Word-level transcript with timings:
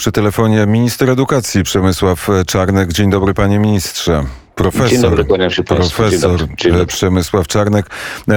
Przy 0.00 0.12
telefonie 0.12 0.66
minister 0.66 1.10
edukacji 1.10 1.62
Przemysław 1.62 2.28
Czarnek. 2.46 2.92
Dzień 2.92 3.10
dobry 3.10 3.34
panie 3.34 3.58
ministrze. 3.58 4.24
Profesor, 4.54 4.88
Dzień 4.88 5.00
dobry. 5.00 5.24
Dzień 5.48 5.64
profesor 5.64 6.38
dobry. 6.38 6.48
Dzień 6.56 6.72
dobry. 6.72 6.86
Przemysław 6.86 7.46
Czarnek. 7.46 7.86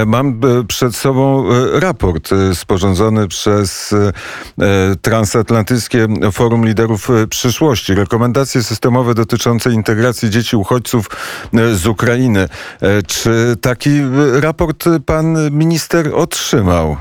Mam 0.06 0.28
e, 0.30 0.64
przed 0.64 0.96
sobą 0.96 1.46
e, 1.52 1.80
raport 1.80 2.30
e, 2.34 2.56
sporządzony 2.56 3.28
przez 3.28 3.94
e, 3.94 4.96
Transatlantyckie 5.02 6.08
Forum 6.32 6.66
Liderów 6.66 7.10
e, 7.10 7.28
Przyszłości. 7.28 7.96
Rekomendacje 7.96 8.64
systemowe 8.64 9.14
dotyczące 9.14 9.72
integracji 9.72 10.30
dzieci 10.30 10.56
uchodźców 10.56 11.08
e, 11.54 11.76
z 11.76 11.88
Ukrainy. 11.88 12.50
E, 12.82 13.04
Czy 13.04 13.56
taki 13.62 13.90
e, 13.90 14.42
raport 14.42 14.86
pan 15.06 15.52
minister 15.52 16.12
otrzymał? 16.16 16.98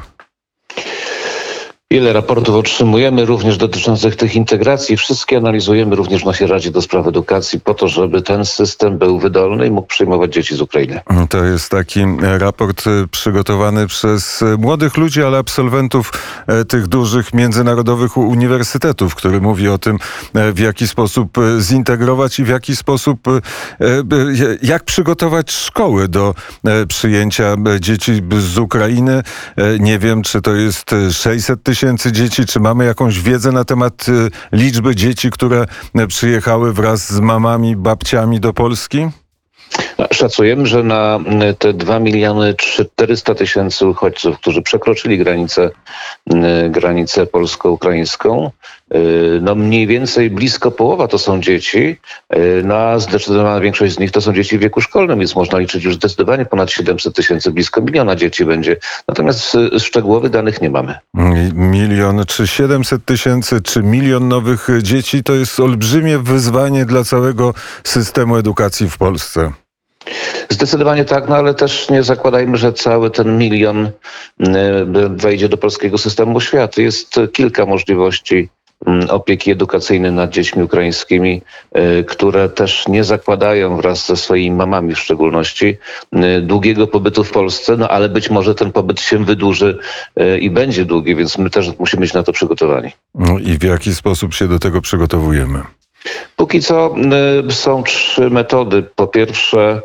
Ile 1.93 2.13
raportów 2.13 2.55
otrzymujemy, 2.55 3.25
również 3.25 3.57
dotyczących 3.57 4.17
tych 4.17 4.35
integracji. 4.35 4.97
Wszystkie 4.97 5.37
analizujemy 5.37 5.97
również 5.97 6.23
w 6.23 6.27
naszej 6.27 6.47
Radzie 6.47 6.71
do 6.71 6.83
Spraw 6.83 7.07
Edukacji 7.07 7.61
po 7.61 7.75
to, 7.75 7.89
żeby 7.89 8.23
ten 8.23 8.45
system 8.45 8.99
był 8.99 9.19
wydolny 9.19 9.67
i 9.67 9.71
mógł 9.71 9.89
przyjmować 9.89 10.33
dzieci 10.33 10.57
z 10.57 10.61
Ukrainy. 10.61 11.01
To 11.29 11.45
jest 11.45 11.71
taki 11.71 12.01
raport 12.21 12.87
e, 12.87 12.91
przygotowany 13.11 13.87
przez 13.87 14.43
e, 14.43 14.57
młodych 14.57 14.97
ludzi, 14.97 15.23
ale 15.23 15.39
absolwentów 15.39 16.13
e, 16.47 16.65
tych 16.65 16.87
dużych 16.87 17.35
międzynarodowych 17.35 18.17
uniwersytetów, 18.17 19.15
który 19.15 19.41
mówi 19.41 19.69
o 19.69 19.79
tym, 19.79 19.99
w 20.55 20.59
jaki 20.59 20.89
sposób 20.89 21.37
zintegrować 21.61 22.39
i 22.39 22.45
w 22.45 22.49
jaki 22.49 22.77
sposób, 22.77 23.19
jak 24.63 24.85
przygotować 24.85 25.53
szkoły 25.53 26.09
do 26.09 26.35
przyjęcia 26.89 27.57
dzieci 27.81 28.13
z 28.39 28.59
Ukrainy. 28.59 29.23
Nie 29.81 29.99
wiem, 29.99 30.23
czy 30.23 30.43
to 30.43 30.55
jest 30.55 30.93
e, 30.93 31.13
600 31.13 31.63
tysięcy 31.63 31.82
dzieci, 32.13 32.47
czy 32.47 32.61
mamy 32.61 32.85
jakąś 32.85 33.21
wiedzę 33.21 33.53
na 33.53 33.65
temat 33.65 34.07
e, 34.09 34.13
liczby 34.57 34.97
dzieci, 34.97 35.31
które 35.31 35.67
e, 35.95 36.07
przyjechały 36.07 36.73
wraz 36.73 37.13
z 37.13 37.21
mamami, 37.21 37.77
babciami 37.77 38.41
do 38.41 38.53
Polski? 38.53 39.09
Szacujemy, 40.13 40.67
że 40.67 40.83
na 40.83 41.15
mm, 41.15 41.55
te 41.57 41.73
2 41.73 41.99
miliony 41.99 42.55
400 42.55 43.35
tysięcy 43.35 43.87
uchodźców, 43.87 44.39
którzy 44.39 44.63
przekroczyli 44.63 45.19
granicę, 45.19 45.71
granicę 46.71 47.27
polsko-ukraińską, 47.27 48.47
y, 48.47 48.51
no 49.41 49.55
mniej 49.55 49.87
więcej 49.87 50.31
blisko 50.31 50.71
połowa 50.71 51.09
to 51.09 51.19
są 51.19 51.41
dzieci, 51.41 51.97
y, 52.37 52.63
no 52.65 52.75
a 52.75 52.99
zdecydowana 52.99 53.61
większość 53.61 53.95
z 53.95 53.99
nich 53.99 54.11
to 54.11 54.21
są 54.21 54.33
dzieci 54.33 54.59
w 54.59 54.61
wieku 54.61 54.81
szkolnym, 54.81 55.19
więc 55.19 55.37
można 55.37 55.59
liczyć 55.59 55.85
już 55.85 55.95
zdecydowanie 55.95 56.45
ponad 56.45 56.71
700 56.71 57.15
tysięcy, 57.15 57.51
blisko 57.51 57.81
miliona 57.81 58.17
dzieci 58.17 58.45
będzie. 58.45 58.77
Natomiast 59.09 59.55
y, 59.55 59.81
szczegółowych 59.81 60.31
danych 60.31 60.63
nie 60.63 60.71
mamy. 60.71 60.95
Milion, 61.55 62.25
czy 62.27 62.47
700 62.47 63.05
tysięcy, 63.05 63.63
czy 63.63 63.83
milion 63.83 64.29
nowych 64.29 64.69
dzieci 64.83 65.23
to 65.23 65.35
jest 65.35 65.61
olbrzymie 65.61 66.19
wyzwanie 66.19 66.85
dla 66.85 67.05
całego 67.05 67.55
systemu 67.85 68.37
edukacji 68.37 68.91
w 68.91 68.99
Polsce. 68.99 69.53
Zdecydowanie 70.49 71.05
tak, 71.05 71.29
no 71.29 71.37
ale 71.37 71.55
też 71.55 71.91
nie 71.91 72.03
zakładajmy, 72.03 72.57
że 72.57 72.73
cały 72.73 73.11
ten 73.11 73.39
milion 73.39 73.91
wejdzie 75.11 75.49
do 75.49 75.57
polskiego 75.57 75.99
systemu 75.99 76.37
oświaty. 76.37 76.83
Jest 76.83 77.17
kilka 77.33 77.67
możliwości 77.67 78.49
opieki 79.09 79.51
edukacyjnej 79.51 80.13
nad 80.13 80.31
dziećmi 80.31 80.63
ukraińskimi, 80.63 81.43
y, 81.77 82.05
które 82.05 82.49
też 82.49 82.89
nie 82.89 83.05
zakładają 83.05 83.77
wraz 83.77 84.07
ze 84.07 84.17
swoimi 84.17 84.57
mamami 84.57 84.95
w 84.95 84.99
szczególności 84.99 85.77
y, 86.37 86.41
długiego 86.41 86.87
pobytu 86.87 87.25
w 87.25 87.31
Polsce, 87.31 87.77
no 87.77 87.89
ale 87.89 88.09
być 88.09 88.31
może 88.31 88.55
ten 88.55 88.73
pobyt 88.73 89.01
się 89.01 89.25
wydłuży 89.25 89.79
y, 90.21 90.39
i 90.39 90.51
będzie 90.51 90.85
długi, 90.85 91.17
więc 91.17 91.39
my 91.39 91.51
też 91.51 91.71
musimy 91.79 92.01
być 92.01 92.13
na 92.13 92.23
to 92.23 92.33
przygotowani. 92.33 92.91
No 93.15 93.39
I 93.39 93.59
w 93.59 93.63
jaki 93.63 93.95
sposób 93.95 94.35
się 94.35 94.49
do 94.49 94.59
tego 94.59 94.81
przygotowujemy? 94.81 95.63
Póki 96.37 96.61
co 96.61 96.95
są 97.51 97.83
trzy 97.83 98.31
metody. 98.31 98.83
Po 98.83 99.07
pierwsze, 99.07 99.83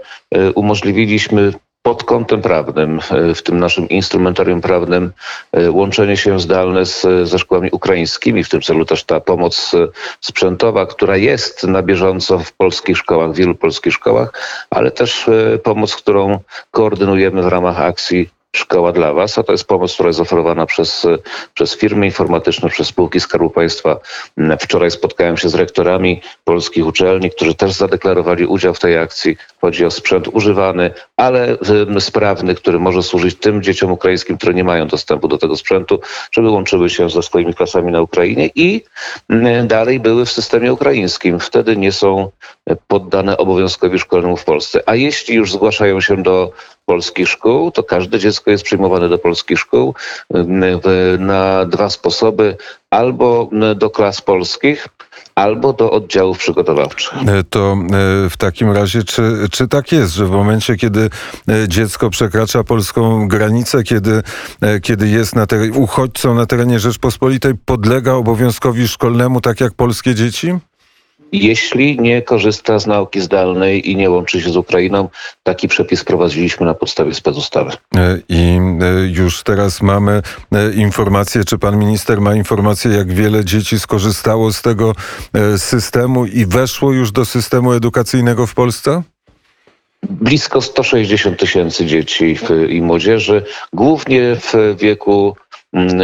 umożliwiliśmy 0.55 1.53
pod 1.87 2.03
kątem 2.03 2.41
prawnym, 2.41 2.99
y, 3.31 3.35
w 3.35 3.41
tym 3.41 3.59
naszym 3.59 3.89
instrumentarium 3.89 4.61
prawnym, 4.61 5.11
y, 5.57 5.71
łączenie 5.71 6.17
się 6.17 6.39
zdalne 6.39 6.85
z, 6.85 7.05
ze 7.29 7.39
szkołami 7.39 7.69
ukraińskimi. 7.71 8.43
W 8.43 8.49
tym 8.49 8.61
celu 8.61 8.85
też 8.85 9.03
ta 9.03 9.19
pomoc 9.19 9.73
y, 9.73 9.87
sprzętowa, 10.21 10.85
która 10.85 11.17
jest 11.17 11.63
na 11.63 11.81
bieżąco 11.81 12.39
w 12.39 12.51
polskich 12.53 12.97
szkołach, 12.97 13.31
w 13.31 13.35
wielu 13.35 13.55
polskich 13.55 13.93
szkołach, 13.93 14.33
ale 14.69 14.91
też 14.91 15.29
pomoc, 15.63 15.95
którą 15.95 16.39
koordynujemy 16.71 17.41
w 17.41 17.47
ramach 17.47 17.81
akcji 17.81 18.29
Szkoła 18.55 18.91
dla 18.91 19.13
Was, 19.13 19.37
a 19.37 19.43
to 19.43 19.51
jest 19.51 19.67
pomoc, 19.67 19.93
która 19.93 20.07
jest 20.07 20.19
oferowana 20.19 20.65
przez, 20.65 21.07
przez 21.53 21.77
firmy 21.77 22.05
informatyczne, 22.05 22.69
przez 22.69 22.87
spółki 22.87 23.19
Skarbu 23.19 23.49
Państwa. 23.49 23.99
Wczoraj 24.59 24.91
spotkałem 24.91 25.37
się 25.37 25.49
z 25.49 25.55
rektorami 25.55 26.21
polskich 26.43 26.85
uczelni, 26.85 27.31
którzy 27.31 27.55
też 27.55 27.73
zadeklarowali 27.73 28.45
udział 28.45 28.73
w 28.73 28.79
tej 28.79 28.97
akcji. 28.97 29.37
Chodzi 29.61 29.85
o 29.85 29.91
sprzęt 29.91 30.27
używany, 30.27 30.91
ale 31.17 31.57
sprawny, 31.99 32.55
który 32.55 32.79
może 32.79 33.03
służyć 33.03 33.39
tym 33.39 33.63
dzieciom 33.63 33.91
ukraińskim, 33.91 34.37
które 34.37 34.53
nie 34.53 34.63
mają 34.63 34.87
dostępu 34.87 35.27
do 35.27 35.37
tego 35.37 35.55
sprzętu, 35.55 35.99
żeby 36.31 36.49
łączyły 36.49 36.89
się 36.89 37.09
ze 37.09 37.21
swoimi 37.23 37.53
klasami 37.53 37.91
na 37.91 38.01
Ukrainie 38.01 38.49
i 38.55 38.83
dalej 39.63 39.99
były 39.99 40.25
w 40.25 40.31
systemie 40.31 40.73
ukraińskim. 40.73 41.39
Wtedy 41.39 41.77
nie 41.77 41.91
są 41.91 42.31
poddane 42.87 43.37
obowiązkowi 43.37 43.99
szkolnemu 43.99 44.37
w 44.37 44.45
Polsce. 44.45 44.83
A 44.85 44.95
jeśli 44.95 45.35
już 45.35 45.51
zgłaszają 45.51 46.01
się 46.01 46.23
do 46.23 46.51
polskich 46.85 47.29
szkół, 47.29 47.71
to 47.71 47.83
każde 47.83 48.19
dziecko 48.19 48.51
jest 48.51 48.63
przyjmowane 48.63 49.09
do 49.09 49.17
polskich 49.17 49.59
szkół 49.59 49.95
na 51.19 51.65
dwa 51.65 51.89
sposoby. 51.89 52.57
Albo 52.89 53.49
do 53.75 53.89
klas 53.89 54.21
polskich, 54.21 54.87
albo 55.37 55.73
do 55.73 55.91
oddziałów 55.91 56.37
przygotowawczych. 56.37 57.13
E, 57.27 57.43
To 57.43 57.73
e, 57.73 58.29
w 58.29 58.37
takim 58.37 58.71
razie, 58.71 59.03
czy, 59.03 59.21
czy 59.51 59.67
tak 59.67 59.91
jest, 59.91 60.13
że 60.13 60.25
w 60.25 60.31
momencie, 60.31 60.75
kiedy 60.75 61.09
e, 61.49 61.67
dziecko 61.67 62.09
przekracza 62.09 62.63
polską 62.63 63.27
granicę, 63.27 63.83
kiedy, 63.83 64.23
kiedy 64.81 65.07
jest 65.09 65.35
na 65.35 65.45
ter- 65.45 65.77
uchodźcą 65.77 66.35
na 66.35 66.45
terenie 66.45 66.79
Rzeczpospolitej, 66.79 67.53
podlega 67.65 68.13
obowiązkowi 68.13 68.87
szkolnemu, 68.87 69.41
tak 69.41 69.61
jak 69.61 69.73
polskie 69.73 70.15
dzieci? 70.15 70.53
Jeśli 71.31 71.99
nie 72.01 72.21
korzysta 72.21 72.79
z 72.79 72.87
nauki 72.87 73.21
zdalnej 73.21 73.89
i 73.91 73.95
nie 73.95 74.09
łączy 74.09 74.41
się 74.41 74.49
z 74.49 74.57
Ukrainą, 74.57 75.09
taki 75.43 75.67
przepis 75.67 76.03
prowadziliśmy 76.03 76.65
na 76.65 76.73
podstawie 76.73 77.13
specustawy. 77.13 77.71
E, 77.95 78.19
I 78.29 78.59
e, 78.81 79.07
już 79.07 79.43
teraz 79.43 79.81
mamy 79.81 80.21
e, 80.51 80.73
informację, 80.73 81.43
czy 81.45 81.57
pan 81.57 81.77
minister 81.77 82.21
ma 82.21 82.35
informację, 82.35 82.91
jak 82.91 83.13
wiele 83.13 83.45
dzieci 83.45 83.79
skorzystało 83.79 84.53
z 84.53 84.61
tego 84.61 84.95
systemu 85.57 86.25
i 86.25 86.45
weszło 86.45 86.93
już 86.93 87.11
do 87.11 87.25
systemu 87.25 87.73
edukacyjnego 87.73 88.47
w 88.47 88.53
Polsce? 88.53 89.03
Blisko 90.09 90.61
160 90.61 91.39
tysięcy 91.39 91.85
dzieci 91.85 92.35
w- 92.35 92.69
i 92.69 92.81
młodzieży, 92.81 93.45
głównie 93.73 94.35
w 94.35 94.75
wieku 94.79 95.35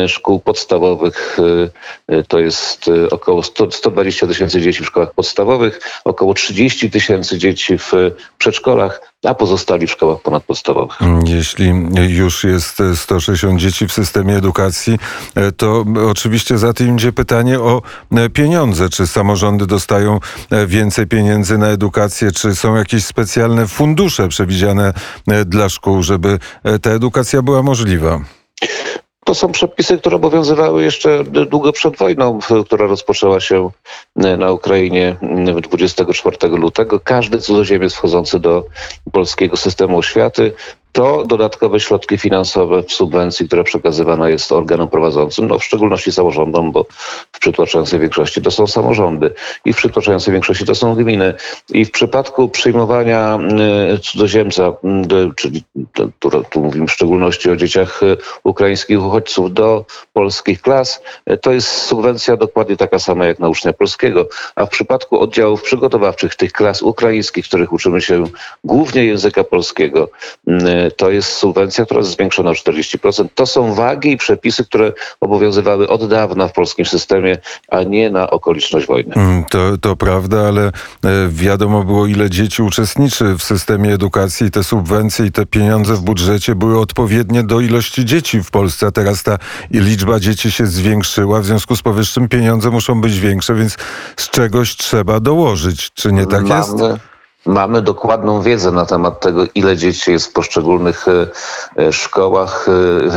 szkół 0.07 0.39
podstawowych. 0.39 1.37
y, 1.39 2.13
y, 2.15 2.23
To 2.27 2.39
jest 2.39 2.87
y, 2.87 3.09
około 3.09 3.43
100, 3.43 3.71
120 3.71 4.27
tysięcy 4.27 4.61
dzieci 4.61 4.83
w 4.83 4.87
szkołach 4.87 5.13
podstawowych, 5.13 5.79
około 6.03 6.33
30 6.33 6.91
tysięcy 6.91 7.37
dzieci 7.37 7.77
w 7.77 7.91
przedszkolach, 8.37 9.01
a 9.25 9.33
pozostali 9.33 9.87
w 9.87 9.91
szkołach 9.91 10.21
ponadpodstawowych. 10.21 10.99
Jeśli 11.25 11.73
już 12.07 12.43
jest 12.43 12.83
160 12.95 13.59
dzieci 13.59 13.87
w 13.87 13.93
systemie 13.93 14.37
edukacji, 14.37 14.99
to 15.57 15.85
oczywiście 16.09 16.57
za 16.57 16.73
tym 16.73 16.95
idzie 16.95 17.11
pytanie 17.11 17.59
o 17.59 17.81
pieniądze. 18.33 18.89
Czy 18.89 19.07
samorządy 19.07 19.67
dostają 19.67 20.19
więcej 20.67 21.07
pieniędzy 21.07 21.57
na 21.57 21.67
edukację? 21.67 22.31
Czy 22.31 22.55
są 22.55 22.75
jakieś 22.75 23.05
specjalne 23.05 23.67
fundusze 23.67 24.27
przewidziane 24.27 24.93
dla 25.45 25.69
szkół, 25.69 26.03
żeby 26.03 26.39
ta 26.81 26.89
edukacja 26.89 27.41
była 27.41 27.63
możliwa? 27.63 28.19
To 29.25 29.35
są 29.35 29.51
przepisy, 29.51 29.97
które 29.97 30.15
obowiązywały 30.15 30.83
jeszcze 30.83 31.23
długo 31.23 31.73
przed 31.73 31.97
wojną, 31.97 32.39
która 32.65 32.87
rozpoczęła 32.87 33.39
się 33.39 33.69
na 34.15 34.51
Ukrainie 34.51 35.15
m, 35.21 35.61
24 35.61 36.47
lutego. 36.47 36.99
Każdy 36.99 37.39
cudzoziemiec 37.39 37.93
wchodzący 37.93 38.39
do 38.39 38.65
polskiego 39.11 39.57
systemu 39.57 39.97
oświaty 39.97 40.53
to 40.93 41.25
dodatkowe 41.25 41.79
środki 41.79 42.17
finansowe 42.17 42.83
w 42.83 42.91
subwencji, 42.91 43.47
która 43.47 43.63
przekazywana 43.63 44.29
jest 44.29 44.51
organom 44.51 44.87
prowadzącym, 44.87 45.47
no 45.47 45.59
w 45.59 45.63
szczególności 45.63 46.11
samorządom, 46.11 46.71
bo 46.71 46.85
w 47.31 47.39
przytłaczającej 47.39 47.99
większości 47.99 48.41
to 48.41 48.51
są 48.51 48.67
samorządy 48.67 49.33
i 49.65 49.73
w 49.73 49.77
przytłaczającej 49.77 50.33
większości 50.33 50.65
to 50.65 50.75
są 50.75 50.95
gminy. 50.95 51.33
I 51.69 51.85
w 51.85 51.91
przypadku 51.91 52.49
przyjmowania 52.49 53.37
e, 53.93 53.97
cudzoziemca, 53.99 54.73
do- 54.83 55.33
czyli 55.35 55.63
tu, 56.19 56.29
mówimy 56.55 56.87
w 56.87 56.91
szczególności 56.91 57.49
o 57.49 57.55
dzieciach 57.55 58.03
e, 58.03 58.17
ukraińskich 58.43 59.01
uchodźców 59.01 59.53
do 59.53 59.85
polskich 60.13 60.61
klas, 60.61 61.01
to 61.41 61.51
jest 61.51 61.67
subwencja 61.67 62.37
dokładnie 62.37 62.77
taka 62.77 62.99
sama 62.99 63.25
jak 63.25 63.39
na 63.39 63.49
ucznia 63.49 63.73
polskiego. 63.73 64.02
A 64.55 64.65
w 64.65 64.69
przypadku 64.69 65.19
oddziałów 65.19 65.61
przygotowawczych 65.61 66.35
tych 66.35 66.51
klas 66.51 66.81
ukraińskich, 66.81 67.45
których 67.45 67.73
uczymy 67.73 68.01
się 68.01 68.23
głównie 68.63 69.05
języka 69.05 69.43
polskiego, 69.43 70.09
m, 70.47 70.59
to 70.97 71.11
jest 71.11 71.29
subwencja, 71.29 71.85
która 71.85 71.99
jest 71.99 72.11
zwiększona 72.11 72.49
o 72.49 72.53
40%. 72.53 73.27
To 73.35 73.45
są 73.45 73.73
wagi 73.73 74.11
i 74.11 74.17
przepisy, 74.17 74.65
które 74.65 74.93
obowiązywały 75.19 75.87
od 75.87 76.09
dawna 76.09 76.47
w 76.47 76.53
polskim 76.53 76.85
systemie, 76.85 77.37
a 77.67 77.83
nie 77.83 78.09
na 78.09 78.29
okoliczność 78.29 78.87
wojny. 78.87 79.15
Mm, 79.15 79.45
to, 79.45 79.77
to 79.77 79.95
prawda, 79.95 80.47
ale 80.47 80.71
wiadomo 81.29 81.83
było, 81.83 82.07
ile 82.07 82.29
dzieci 82.29 82.61
uczestniczy 82.61 83.35
w 83.37 83.43
systemie 83.43 83.93
edukacji. 83.93 84.51
Te 84.51 84.63
subwencje 84.63 85.25
i 85.25 85.31
te 85.31 85.45
pieniądze 85.45 85.93
w 85.93 86.01
budżecie 86.01 86.55
były 86.55 86.79
odpowiednie 86.79 87.43
do 87.43 87.59
ilości 87.59 88.05
dzieci 88.05 88.43
w 88.43 88.51
Polsce, 88.51 88.87
a 88.87 88.91
teraz 88.91 89.23
ta 89.23 89.37
liczba 89.71 90.19
dzieci 90.19 90.51
się 90.51 90.65
zwiększyła. 90.65 91.41
W 91.41 91.45
związku 91.45 91.75
z 91.75 91.81
powyższym 91.81 92.27
pieniądze 92.27 92.69
muszą 92.69 93.01
być 93.01 93.19
większe, 93.19 93.55
więc 93.55 93.77
z 94.17 94.29
czegoś 94.29 94.77
trzeba 94.77 95.19
dołożyć. 95.19 95.91
Czy 95.93 96.11
nie 96.13 96.25
tak 96.25 96.43
Mamy... 96.43 96.55
jest? 96.55 97.03
Mamy 97.45 97.81
dokładną 97.81 98.41
wiedzę 98.41 98.71
na 98.71 98.85
temat 98.85 99.19
tego, 99.19 99.43
ile 99.55 99.77
dzieci 99.77 100.11
jest 100.11 100.27
w 100.27 100.33
poszczególnych 100.33 101.07
e, 101.07 101.27
e, 101.83 101.93
szkołach 101.93 102.67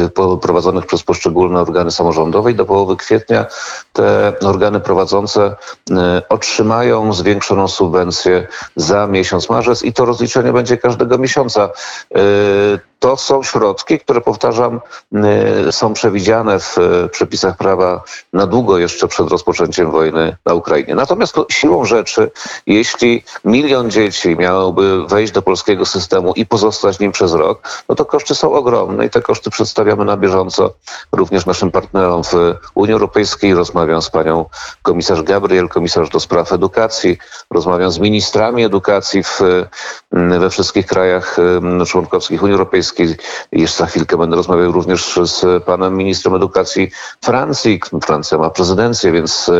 e, 0.06 0.38
prowadzonych 0.38 0.86
przez 0.86 1.02
poszczególne 1.02 1.60
organy 1.60 1.90
samorządowe 1.90 2.50
i 2.50 2.54
do 2.54 2.64
połowy 2.64 2.96
kwietnia 2.96 3.46
te 3.96 4.48
organy 4.48 4.80
prowadzące 4.80 5.56
otrzymają 6.28 7.12
zwiększoną 7.12 7.68
subwencję 7.68 8.46
za 8.76 9.06
miesiąc 9.06 9.50
marzec 9.50 9.82
i 9.82 9.92
to 9.92 10.04
rozliczenie 10.04 10.52
będzie 10.52 10.76
każdego 10.76 11.18
miesiąca. 11.18 11.68
To 12.98 13.16
są 13.16 13.42
środki, 13.42 14.00
które 14.00 14.20
powtarzam, 14.20 14.80
są 15.70 15.92
przewidziane 15.92 16.60
w 16.60 16.76
przepisach 17.10 17.56
prawa 17.56 18.02
na 18.32 18.46
długo 18.46 18.78
jeszcze 18.78 19.08
przed 19.08 19.28
rozpoczęciem 19.28 19.90
wojny 19.90 20.36
na 20.46 20.54
Ukrainie. 20.54 20.94
Natomiast 20.94 21.36
siłą 21.50 21.84
rzeczy, 21.84 22.30
jeśli 22.66 23.24
milion 23.44 23.90
dzieci 23.90 24.36
miałoby 24.36 25.06
wejść 25.06 25.32
do 25.32 25.42
polskiego 25.42 25.86
systemu 25.86 26.32
i 26.36 26.46
pozostać 26.46 26.98
nim 26.98 27.12
przez 27.12 27.32
rok, 27.32 27.84
no 27.88 27.94
to 27.94 28.04
koszty 28.04 28.34
są 28.34 28.52
ogromne 28.52 29.06
i 29.06 29.10
te 29.10 29.22
koszty 29.22 29.50
przedstawiamy 29.50 30.04
na 30.04 30.16
bieżąco 30.16 30.72
również 31.12 31.46
naszym 31.46 31.70
partnerom 31.70 32.24
w 32.24 32.34
Unii 32.74 32.92
Europejskiej. 32.92 33.54
Rozmawiam 33.86 34.02
z 34.02 34.10
panią 34.10 34.44
komisarz 34.82 35.22
Gabriel, 35.22 35.68
komisarz 35.68 36.10
do 36.10 36.20
spraw 36.20 36.52
edukacji, 36.52 37.18
rozmawiam 37.50 37.90
z 37.90 37.98
ministrami 37.98 38.64
edukacji 38.64 39.22
w, 39.22 39.40
we 40.12 40.50
wszystkich 40.50 40.86
krajach 40.86 41.36
członkowskich 41.86 42.42
Unii 42.42 42.52
Europejskiej. 42.52 43.16
Jeszcze 43.52 43.78
za 43.78 43.86
chwilkę 43.86 44.16
będę 44.16 44.36
rozmawiał 44.36 44.72
również 44.72 45.18
z 45.24 45.64
panem 45.64 45.96
ministrem 45.96 46.34
edukacji 46.34 46.90
Francji. 47.24 47.80
Francja 48.02 48.38
ma 48.38 48.50
prezydencję, 48.50 49.12
więc 49.12 49.50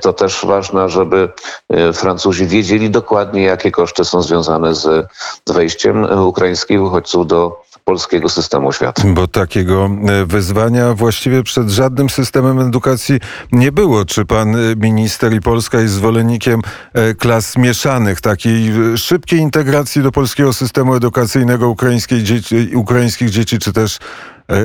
to 0.00 0.12
też 0.12 0.46
ważne, 0.46 0.88
żeby 0.88 1.28
e, 1.70 1.92
Francuzi 1.92 2.46
wiedzieli 2.46 2.90
dokładnie, 2.90 3.42
jakie 3.42 3.70
koszty 3.70 4.04
są 4.04 4.22
związane 4.22 4.74
z 4.74 5.06
wejściem 5.46 6.20
ukraińskich 6.20 6.82
uchodźców 6.82 7.26
do 7.26 7.67
polskiego 7.88 8.28
systemu 8.28 8.68
oświaty. 8.68 9.02
Bo 9.14 9.26
takiego 9.26 9.90
e, 10.08 10.24
wyzwania 10.24 10.94
właściwie 10.94 11.42
przed 11.42 11.70
żadnym 11.70 12.10
systemem 12.10 12.60
edukacji 12.60 13.20
nie 13.52 13.72
było. 13.72 14.04
Czy 14.04 14.24
pan 14.24 14.56
e, 14.56 14.76
minister 14.76 15.32
i 15.34 15.40
Polska 15.40 15.80
jest 15.80 15.94
zwolennikiem 15.94 16.60
e, 16.94 17.14
klas 17.14 17.56
mieszanych, 17.56 18.20
takiej 18.20 18.72
szybkiej 18.96 19.38
integracji 19.38 20.02
do 20.02 20.12
polskiego 20.12 20.52
systemu 20.52 20.94
edukacyjnego 20.94 21.74
dzieci, 22.22 22.70
ukraińskich 22.74 23.30
dzieci 23.30 23.58
czy 23.58 23.72
też 23.72 23.98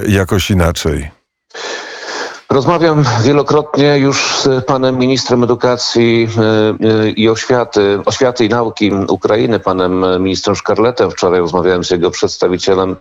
jakoś 0.07 0.51
inaczej? 0.51 1.11
Rozmawiam 2.53 3.03
wielokrotnie 3.23 3.97
już 3.97 4.39
z 4.41 4.65
panem 4.65 4.97
ministrem 4.97 5.44
edukacji 5.44 6.27
e, 6.38 7.03
e, 7.03 7.09
i 7.09 7.29
oświaty, 7.29 8.00
oświaty 8.05 8.45
i 8.45 8.50
nauki 8.50 8.91
Ukrainy, 9.07 9.59
panem 9.59 10.05
ministrem 10.23 10.55
Szkarletem. 10.55 11.11
Wczoraj 11.11 11.39
rozmawiałem 11.39 11.83
z 11.83 11.89
jego 11.89 12.11
przedstawicielem, 12.11 12.95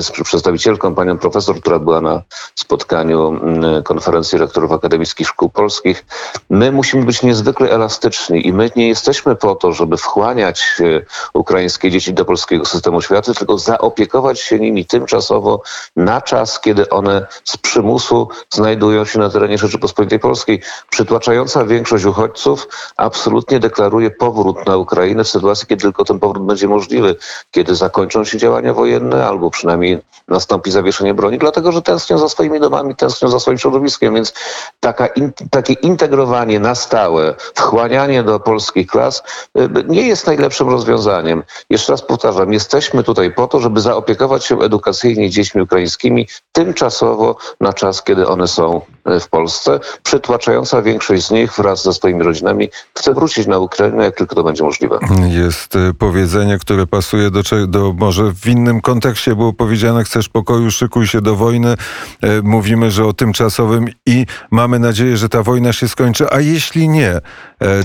z 0.00 0.10
przedstawicielką, 0.10 0.94
panią 0.94 1.18
profesor, 1.18 1.60
która 1.60 1.78
była 1.78 2.00
na 2.00 2.22
spotkaniu 2.54 3.40
konferencji 3.84 4.38
rektorów 4.38 4.72
akademickich 4.72 5.28
szkół 5.28 5.50
polskich. 5.50 6.04
My 6.50 6.72
musimy 6.72 7.04
być 7.04 7.22
niezwykle 7.22 7.70
elastyczni 7.70 8.46
i 8.46 8.52
my 8.52 8.70
nie 8.76 8.88
jesteśmy 8.88 9.36
po 9.36 9.54
to, 9.54 9.72
żeby 9.72 9.96
wchłaniać 9.96 10.64
e, 10.80 11.02
ukraińskie 11.34 11.90
dzieci 11.90 12.14
do 12.14 12.24
polskiego 12.24 12.64
systemu 12.64 12.96
oświaty, 12.96 13.34
tylko 13.34 13.58
zaopiekować 13.58 14.40
się 14.40 14.58
nimi 14.58 14.86
tymczasowo 14.86 15.62
na 15.96 16.20
czas, 16.20 16.60
kiedy 16.60 16.88
one 16.88 17.26
z 17.44 17.56
przymusu 17.56 18.28
znajdują 18.50 18.71
znajdują 18.72 19.04
się 19.04 19.18
na 19.18 19.30
terenie 19.30 19.58
Rzeczypospolitej 19.58 20.18
Polskiej. 20.18 20.60
Przytłaczająca 20.90 21.64
większość 21.64 22.04
uchodźców 22.04 22.68
absolutnie 22.96 23.60
deklaruje 23.60 24.10
powrót 24.10 24.66
na 24.66 24.76
Ukrainę 24.76 25.24
w 25.24 25.28
sytuacji, 25.28 25.66
kiedy 25.66 25.82
tylko 25.82 26.04
ten 26.04 26.18
powrót 26.18 26.46
będzie 26.46 26.68
możliwy, 26.68 27.16
kiedy 27.50 27.74
zakończą 27.74 28.24
się 28.24 28.38
działania 28.38 28.74
wojenne 28.74 29.26
albo 29.26 29.50
przynajmniej 29.50 29.98
nastąpi 30.28 30.70
zawieszenie 30.70 31.14
broni, 31.14 31.38
dlatego 31.38 31.72
że 31.72 31.82
tęsknią 31.82 32.18
za 32.18 32.28
swoimi 32.28 32.60
domami, 32.60 32.96
tęsknią 32.96 33.28
za 33.28 33.40
swoim 33.40 33.58
środowiskiem, 33.58 34.14
więc 34.14 34.32
taka 34.80 35.06
in, 35.06 35.32
takie 35.50 35.72
integrowanie 35.72 36.60
na 36.60 36.74
stałe, 36.74 37.34
wchłanianie 37.54 38.22
do 38.22 38.40
polskich 38.40 38.86
klas 38.86 39.22
y, 39.58 39.68
nie 39.88 40.06
jest 40.08 40.26
najlepszym 40.26 40.68
rozwiązaniem. 40.68 41.42
Jeszcze 41.70 41.92
raz 41.92 42.02
powtarzam, 42.02 42.52
jesteśmy 42.52 43.04
tutaj 43.04 43.32
po 43.34 43.46
to, 43.46 43.60
żeby 43.60 43.80
zaopiekować 43.80 44.44
się 44.44 44.58
edukacyjnie 44.58 45.30
dziećmi 45.30 45.62
ukraińskimi 45.62 46.28
tymczasowo 46.52 47.36
na 47.60 47.72
czas, 47.72 48.02
kiedy 48.02 48.28
one 48.28 48.48
są 48.52 48.80
e, 49.04 49.20
w 49.20 49.28
Polsce. 49.28 49.80
Przytłaczająca 50.02 50.82
większość 50.82 51.26
z 51.26 51.30
nich 51.30 51.52
wraz 51.52 51.82
ze 51.82 51.92
swoimi 51.92 52.22
rodzinami 52.22 52.68
chce 52.98 53.14
wrócić 53.14 53.46
na 53.46 53.58
Ukrainę, 53.58 54.04
jak 54.04 54.16
tylko 54.16 54.34
to 54.34 54.44
będzie 54.44 54.64
możliwe. 54.64 54.98
Jest 55.28 55.76
e, 55.76 55.94
powiedzenie, 55.98 56.58
które 56.58 56.86
pasuje 56.86 57.30
do, 57.30 57.42
do 57.66 57.92
może 57.92 58.32
w 58.32 58.46
innym 58.46 58.80
kontekście 58.80 59.36
było 59.36 59.52
powiedziane, 59.52 60.04
chcesz 60.04 60.28
pokoju, 60.28 60.70
szykuj 60.70 61.06
się 61.06 61.20
do 61.20 61.36
wojny. 61.36 61.74
E, 62.22 62.42
mówimy, 62.42 62.90
że 62.90 63.04
o 63.04 63.12
tymczasowym 63.12 63.86
i 64.06 64.26
mamy 64.50 64.78
nadzieję, 64.78 65.16
że 65.16 65.28
ta 65.28 65.42
wojna 65.42 65.72
się 65.72 65.88
skończy, 65.88 66.26
a 66.30 66.40
jeśli 66.40 66.88
nie, 66.88 67.20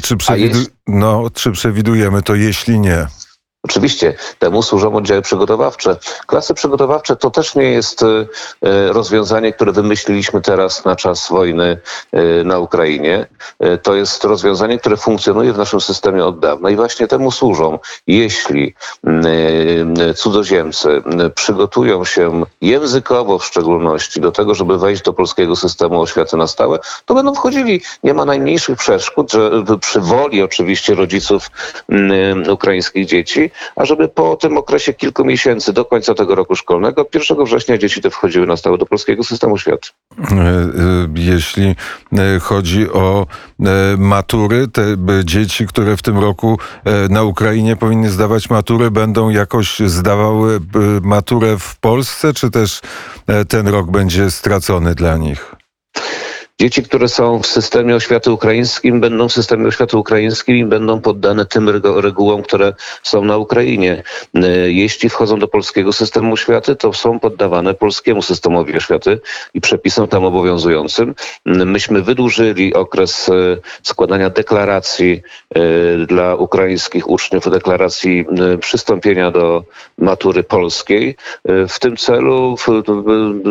czy, 0.01 0.17
przewidu... 0.17 0.59
no, 0.87 1.23
czy 1.33 1.51
przewidujemy 1.51 2.21
to, 2.21 2.35
jeśli 2.35 2.79
nie? 2.79 3.07
Oczywiście 3.63 4.13
temu 4.39 4.63
służą 4.63 4.95
oddziały 4.95 5.21
przygotowawcze. 5.21 5.95
Klasy 6.27 6.53
przygotowawcze 6.53 7.15
to 7.15 7.31
też 7.31 7.55
nie 7.55 7.71
jest 7.71 8.03
e, 8.03 8.25
rozwiązanie, 8.93 9.53
które 9.53 9.71
wymyśliliśmy 9.71 10.41
teraz 10.41 10.85
na 10.85 10.95
czas 10.95 11.29
wojny 11.29 11.77
e, 12.11 12.43
na 12.43 12.59
Ukrainie. 12.59 13.27
E, 13.59 13.77
to 13.77 13.95
jest 13.95 14.23
rozwiązanie, 14.23 14.79
które 14.79 14.97
funkcjonuje 14.97 15.53
w 15.53 15.57
naszym 15.57 15.81
systemie 15.81 16.25
od 16.25 16.39
dawna 16.39 16.69
i 16.69 16.75
właśnie 16.75 17.07
temu 17.07 17.31
służą. 17.31 17.79
Jeśli 18.07 18.75
cudzoziemcy 20.15 21.03
przygotują 21.35 22.05
się 22.05 22.43
językowo 22.61 23.39
w 23.39 23.45
szczególności 23.45 24.21
do 24.21 24.31
tego, 24.31 24.55
żeby 24.55 24.77
wejść 24.77 25.01
do 25.01 25.13
polskiego 25.13 25.55
systemu 25.55 26.01
oświaty 26.01 26.37
na 26.37 26.47
stałe, 26.47 26.79
to 27.05 27.13
będą 27.13 27.35
wchodzili. 27.35 27.81
Nie 28.03 28.13
ma 28.13 28.25
najmniejszych 28.25 28.77
przeszkód, 28.77 29.31
że 29.31 29.49
przy 29.81 29.99
woli 29.99 30.41
oczywiście 30.41 30.95
rodziców 30.95 31.51
ukraińskich 32.49 33.05
dzieci, 33.05 33.46
a 33.75 33.85
żeby 33.85 34.07
po 34.07 34.35
tym 34.35 34.57
okresie 34.57 34.93
kilku 34.93 35.25
miesięcy 35.25 35.73
do 35.73 35.85
końca 35.85 36.13
tego 36.13 36.35
roku 36.35 36.55
szkolnego, 36.55 37.05
1 37.13 37.45
września 37.45 37.77
dzieci 37.77 38.01
te 38.01 38.09
wchodziły 38.09 38.47
na 38.47 38.57
stałe 38.57 38.77
do 38.77 38.85
polskiego 38.85 39.23
systemu 39.23 39.53
oświaty. 39.53 39.89
E, 40.19 40.35
e, 40.35 40.67
jeśli 41.15 41.75
e, 42.17 42.39
chodzi 42.39 42.91
o 42.91 43.27
matury, 43.97 44.67
te 44.67 44.83
dzieci, 45.23 45.67
które 45.67 45.97
w 45.97 46.01
tym 46.01 46.17
roku 46.17 46.59
na 47.09 47.23
Ukrainie 47.23 47.75
powinny 47.75 48.09
zdawać 48.09 48.49
maturę, 48.49 48.91
będą 48.91 49.29
jakoś 49.29 49.79
zdawały 49.79 50.59
maturę 51.01 51.57
w 51.59 51.79
Polsce, 51.79 52.33
czy 52.33 52.51
też 52.51 52.81
ten 53.47 53.67
rok 53.67 53.91
będzie 53.91 54.31
stracony 54.31 54.95
dla 54.95 55.17
nich? 55.17 55.56
Dzieci, 56.61 56.83
które 56.83 57.07
są 57.07 57.39
w 57.39 57.47
systemie 57.47 57.95
oświaty 57.95 58.31
ukraińskim, 58.31 59.01
będą 59.01 59.29
w 59.29 59.33
systemie 59.33 59.67
oświaty 59.67 59.97
ukraińskim 59.97 60.55
i 60.55 60.65
będą 60.65 61.01
poddane 61.01 61.45
tym 61.45 61.69
regułom, 61.85 62.43
które 62.43 62.73
są 63.03 63.25
na 63.25 63.37
Ukrainie. 63.37 64.03
E, 64.35 64.71
jeśli 64.71 65.09
wchodzą 65.09 65.39
do 65.39 65.47
polskiego 65.47 65.93
systemu 65.93 66.33
oświaty, 66.33 66.75
to 66.75 66.93
są 66.93 67.19
poddawane 67.19 67.73
polskiemu 67.73 68.21
systemowi 68.21 68.77
oświaty 68.77 69.19
i 69.53 69.61
przepisom 69.61 70.07
tam 70.07 70.25
obowiązującym. 70.25 71.15
Myśmy 71.45 72.01
wydłużyli 72.01 72.73
okres 72.73 73.29
e, 73.29 73.33
składania 73.83 74.29
deklaracji 74.29 75.21
dla 76.07 76.35
ukraińskich 76.35 77.09
uczniów, 77.09 77.51
deklaracji 77.51 78.25
przystąpienia 78.59 79.31
do 79.31 79.63
matury 79.97 80.43
polskiej. 80.43 81.15
W 81.45 81.79
tym 81.79 81.97
celu 81.97 82.55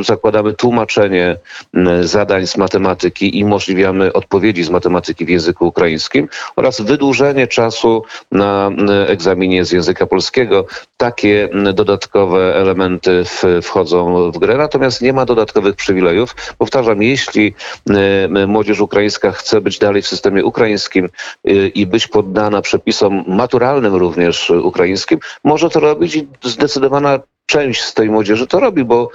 zakładamy 0.03 0.55
tłumaczenie 0.55 1.37
zadań 2.03 2.47
z 2.47 2.57
matematyki 2.57 2.96
matematyki 2.97 3.39
i 3.39 3.45
umożliwiamy 3.45 4.13
odpowiedzi 4.13 4.65
z 4.65 4.71
matematyki 4.71 5.25
w 5.25 5.29
języku 5.29 5.67
ukraińskim 5.67 6.29
oraz 6.57 6.81
wydłużenie 6.81 7.47
czasu 7.47 8.03
na 8.33 8.71
egzaminie 9.07 9.65
z 9.65 9.73
języka 9.73 10.07
polskiego. 10.07 10.67
Takie 10.97 11.49
dodatkowe 11.75 12.55
elementy 12.55 13.25
wchodzą 13.63 14.31
w 14.31 14.39
grę, 14.39 14.57
natomiast 14.57 15.03
nie 15.03 15.13
ma 15.13 15.25
dodatkowych 15.25 15.77
przywilejów. 15.77 16.35
Powtarzam, 16.59 17.03
jeśli 17.03 17.55
młodzież 18.47 18.81
ukraińska 18.81 19.33
chce 19.33 19.61
być 19.61 19.79
dalej 19.79 20.03
w 20.03 20.09
systemie 20.09 20.45
ukraińskim 20.45 21.09
y, 21.49 21.69
i 21.75 21.87
być 21.87 22.07
poddana 22.07 22.63
przepisom 22.63 23.25
maturalnym 23.27 23.95
również 23.95 24.51
ukraińskim, 24.51 25.19
może 25.45 25.71
to 25.71 25.81
robić 25.81 26.17
i 26.17 26.29
zdecydowana 26.45 27.21
część 27.47 27.83
z 27.83 27.95
tej 27.95 28.11
młodzieży 28.11 28.47
to 28.47 28.61
robi, 28.61 28.85
bo 28.85 29.11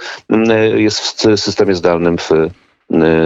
jest 0.74 1.00
w 1.00 1.40
systemie 1.40 1.74
zdalnym 1.74 2.18
w 2.18 2.30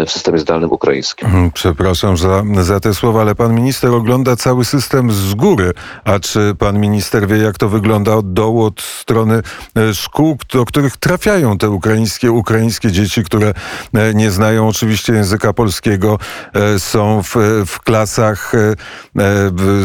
w 0.07 0.11
systemie 0.11 0.39
zdalnym 0.39 0.73
ukraińskim. 0.73 1.27
Mhm, 1.27 1.51
przepraszam 1.51 2.17
za, 2.17 2.43
za 2.61 2.81
te 2.81 2.95
słowa, 2.95 3.21
ale 3.21 3.35
pan 3.35 3.55
minister 3.55 3.91
ogląda 3.91 4.37
cały 4.37 4.65
system 4.65 5.13
z 5.13 5.35
góry. 5.35 5.73
A 6.05 6.19
czy 6.19 6.55
pan 6.59 6.79
minister 6.79 7.29
wie, 7.29 7.37
jak 7.37 7.59
to 7.59 7.69
wygląda 7.69 8.15
od 8.15 8.33
dołu, 8.33 8.65
od 8.65 8.83
strony 8.83 9.43
e, 9.77 9.95
szkół, 9.95 10.39
do 10.53 10.65
których 10.65 10.97
trafiają 10.97 11.59
te 11.59 11.71
ukraińskie, 11.71 12.33
ukraińskie 12.33 12.93
dzieci, 12.93 13.25
które 13.25 13.55
e, 13.95 14.15
nie 14.15 14.31
znają 14.31 14.69
oczywiście 14.69 15.13
języka 15.13 15.53
polskiego, 15.53 16.19
e, 16.55 16.79
są 16.79 17.23
w, 17.23 17.35
w 17.67 17.81
klasach, 17.81 18.53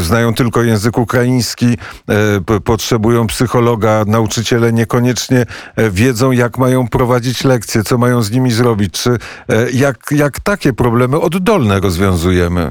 znają 0.02 0.34
tylko 0.34 0.62
język 0.62 0.98
ukraiński, 0.98 1.78
potrzebują 2.64 3.26
psychologa, 3.26 4.04
nauczyciele 4.06 4.72
niekoniecznie 4.72 5.46
wiedzą, 5.76 6.30
jak 6.30 6.58
mają 6.58 6.88
prowadzić 6.88 7.44
lekcje, 7.44 7.82
co 7.82 7.98
mają 7.98 8.22
z 8.22 8.30
nimi 8.30 8.52
zrobić. 8.52 8.94
Czy 8.94 9.18
jak, 9.72 9.96
jak 10.10 10.40
takie 10.40 10.72
problemy 10.72 11.20
oddolne 11.20 11.80
rozwiązujemy? 11.80 12.70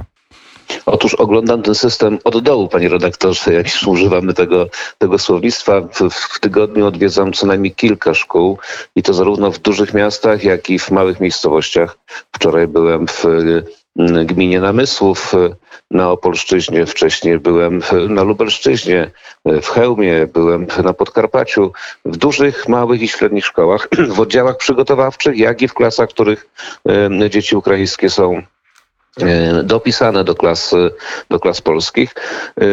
Otóż 0.86 1.13
oglądam 1.13 1.62
ten 1.62 1.75
system 1.75 2.19
od 2.24 2.43
dołu, 2.43 2.67
panie 2.67 2.89
redaktorze, 2.89 3.53
jak 3.53 3.65
już 3.65 3.83
używamy 3.83 4.33
tego, 4.33 4.67
tego 4.98 5.19
słownictwa. 5.19 5.81
W, 5.81 6.10
w, 6.10 6.39
tygodniu 6.39 6.86
odwiedzam 6.86 7.33
co 7.33 7.48
najmniej 7.48 7.75
kilka 7.75 8.13
szkół 8.13 8.57
i 8.95 9.03
to 9.03 9.13
zarówno 9.13 9.51
w 9.51 9.60
dużych 9.60 9.93
miastach, 9.93 10.43
jak 10.43 10.69
i 10.69 10.79
w 10.79 10.91
małych 10.91 11.19
miejscowościach. 11.19 11.98
Wczoraj 12.31 12.67
byłem 12.67 13.07
w 13.07 13.25
gminie 14.25 14.60
Namysłów 14.60 15.33
na 15.91 16.12
Opolszczyźnie, 16.12 16.86
wcześniej 16.86 17.39
byłem 17.39 17.81
na 18.10 18.24
Lubelszczyźnie, 18.24 19.12
w 19.45 19.67
Chełmie, 19.67 20.27
byłem 20.33 20.67
na 20.83 20.93
Podkarpaciu, 20.93 21.71
w 22.05 22.17
dużych, 22.17 22.67
małych 22.67 23.01
i 23.01 23.07
średnich 23.07 23.45
szkołach, 23.45 23.88
w 24.15 24.19
oddziałach 24.19 24.57
przygotowawczych, 24.57 25.38
jak 25.38 25.62
i 25.62 25.67
w 25.67 25.74
klasach, 25.74 26.10
w 26.10 26.13
których 26.13 26.50
dzieci 27.29 27.55
ukraińskie 27.55 28.10
są 28.10 28.41
dopisane 29.63 30.24
do 30.24 30.36
klas, 30.36 30.75
do 31.30 31.39
klas 31.39 31.62
polskich. 31.62 32.15
E, 32.58 32.65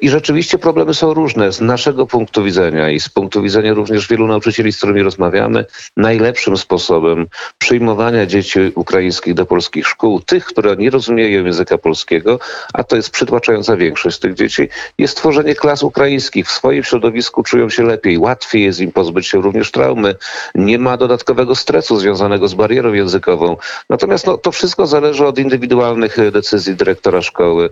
I 0.00 0.08
rzeczywiście 0.08 0.58
problemy 0.58 0.94
są 0.94 1.14
różne 1.14 1.52
z 1.52 1.60
naszego 1.60 2.06
punktu 2.06 2.44
widzenia 2.44 2.90
i 2.90 3.00
z 3.00 3.08
punktu 3.08 3.42
widzenia 3.42 3.74
również 3.74 4.08
wielu 4.08 4.26
nauczycieli, 4.26 4.72
z 4.72 4.76
którymi 4.76 5.02
rozmawiamy. 5.02 5.64
Najlepszym 5.96 6.56
sposobem 6.56 7.26
przyjmowania 7.58 8.26
dzieci 8.26 8.58
ukraińskich 8.74 9.34
do 9.34 9.46
polskich 9.46 9.86
szkół, 9.86 10.20
tych, 10.20 10.44
które 10.44 10.76
nie 10.76 10.90
rozumieją 10.90 11.44
języka 11.44 11.78
polskiego, 11.78 12.38
a 12.72 12.84
to 12.84 12.96
jest 12.96 13.10
przytłaczająca 13.10 13.76
większość 13.76 14.18
tych 14.18 14.34
dzieci, 14.34 14.68
jest 14.98 15.16
tworzenie 15.16 15.54
klas 15.54 15.82
ukraińskich. 15.82 16.46
W 16.46 16.50
swoim 16.50 16.84
środowisku 16.84 17.42
czują 17.42 17.70
się 17.70 17.82
lepiej, 17.82 18.18
łatwiej 18.18 18.62
jest 18.62 18.80
im 18.80 18.92
pozbyć 18.92 19.26
się 19.26 19.42
również 19.42 19.70
traumy. 19.70 20.14
Nie 20.54 20.78
ma 20.78 20.96
dodatkowego 20.96 21.54
stresu 21.54 21.96
związanego 21.96 22.48
z 22.48 22.54
barierą 22.54 22.92
językową. 22.92 23.56
Natomiast 23.90 24.26
no, 24.26 24.38
to 24.38 24.52
wszystko 24.52 24.86
zależy 24.86 25.26
od 25.26 25.38
indywidualności 25.38 25.75
indywidualnych 25.76 26.18
e, 26.18 26.30
decyzji 26.30 26.74
dyrektora 26.74 27.22
szkoły, 27.22 27.70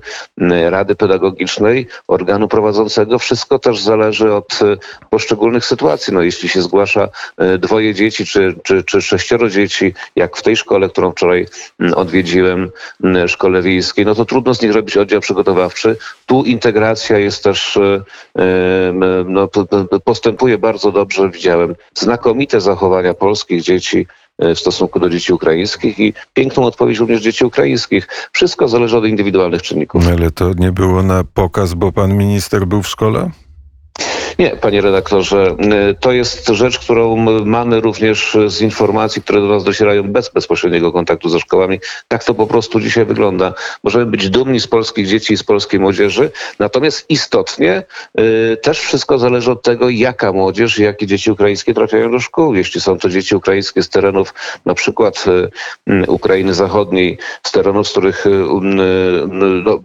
rady 0.69 0.95
pedagogicznej, 0.95 1.87
organu 2.09 2.49
prowadzącego. 2.49 3.19
Wszystko 3.19 3.59
też 3.59 3.81
zależy 3.81 4.33
od 4.33 4.63
e, 4.63 4.77
poszczególnych 5.11 5.65
sytuacji. 5.65 6.15
No, 6.15 6.23
jeśli 6.23 6.49
się 6.49 6.63
zgłasza 6.63 7.09
e, 7.39 7.59
dwoje 7.59 7.95
dzieci 7.95 8.27
czy, 8.27 8.55
czy, 8.63 8.85
czy 8.85 9.03
sześcioro 9.03 9.51
dzieci, 9.51 9.95
jak 10.17 10.37
w 10.37 10.43
tej 10.43 10.57
szkole, 10.57 10.89
którą 10.89 11.13
wczoraj 11.13 11.47
odwiedziłem, 11.95 12.71
szkole 13.27 13.63
wiejskiej, 13.63 14.05
no 14.05 14.15
to 14.15 14.25
trudno 14.25 14.55
z 14.55 14.63
nich 14.63 14.73
robić 14.73 14.97
oddział 14.97 15.21
przygotowawczy. 15.21 15.97
Tu 16.27 16.45
integracja 16.45 17.19
jest 17.19 17.45
też, 17.45 17.79
no, 19.27 19.49
postępuje 20.05 20.59
bardzo 20.59 20.93
dobrze. 20.93 21.31
Widziałem 21.31 21.75
znakomite 21.95 22.61
zachowania 22.61 23.15
polskich 23.15 23.63
dzieci 23.63 24.07
w 24.39 24.59
stosunku 24.59 25.01
do 25.01 25.11
dzieci 25.11 25.33
ukraińskich 25.33 25.99
i 25.99 26.13
piękną 26.35 26.65
odpowiedź 26.65 26.99
również 26.99 27.21
dzieci 27.21 27.45
ukraińskich. 27.45 28.09
Wszystko 28.33 28.69
zależy 28.69 28.97
od 28.97 29.07
indywidualnych 29.07 29.63
czynników. 29.63 30.09
Ale 30.09 30.31
to 30.31 30.53
nie 30.59 30.73
było 30.73 31.03
na 31.03 31.25
pokaz, 31.25 31.75
bo 31.75 31.93
pan 31.93 32.17
minister 32.17 32.67
był 32.67 32.83
w 32.83 32.89
szkole? 32.89 33.31
Nie, 34.39 34.51
panie 34.51 34.81
redaktorze, 34.81 35.57
y, 35.91 35.95
to 36.01 36.13
jest 36.13 36.49
rzecz, 36.49 36.79
którą 36.79 37.17
mamy 37.45 37.81
również 37.81 38.37
z 38.47 38.61
informacji, 38.61 39.23
które 39.23 39.41
do 39.41 39.49
nas 39.49 39.65
docierają 39.65 40.03
bez 40.03 40.29
bezpośredniego 40.29 40.93
kontaktu 40.93 41.29
ze 41.29 41.41
szkołami. 41.41 41.81
Tak 42.09 42.25
to 42.25 42.35
po 42.35 42.47
prostu 42.47 42.81
dzisiaj 42.81 43.05
wygląda. 43.05 43.55
Możemy 43.85 44.07
być 44.07 44.31
dumni 44.31 44.61
z 44.61 44.67
polskich 44.67 45.07
dzieci 45.07 45.35
i 45.35 45.37
z 45.37 45.43
polskiej 45.43 45.81
młodzieży, 45.81 46.31
natomiast 46.59 47.11
istotnie 47.11 47.83
y, 48.21 48.57
też 48.63 48.81
wszystko 48.81 49.19
zależy 49.19 49.51
od 49.51 49.63
tego, 49.63 49.89
jaka 49.89 50.33
młodzież 50.33 50.79
jakie 50.79 51.07
dzieci 51.07 51.31
ukraińskie 51.31 51.75
trafiają 51.75 52.11
do 52.11 52.21
szkół. 52.21 52.55
Jeśli 52.55 52.81
są 52.81 52.99
to 52.99 53.09
dzieci 53.09 53.37
ukraińskie 53.37 53.83
z 53.83 53.89
terenów 53.89 54.35
na 54.65 54.75
przykład 54.75 55.25
y, 55.89 56.11
Ukrainy 56.11 56.55
Zachodniej, 56.55 57.19
z 57.43 57.53
terenów, 57.53 57.89
z 57.89 57.91
których 57.91 58.25
no, 59.65 59.81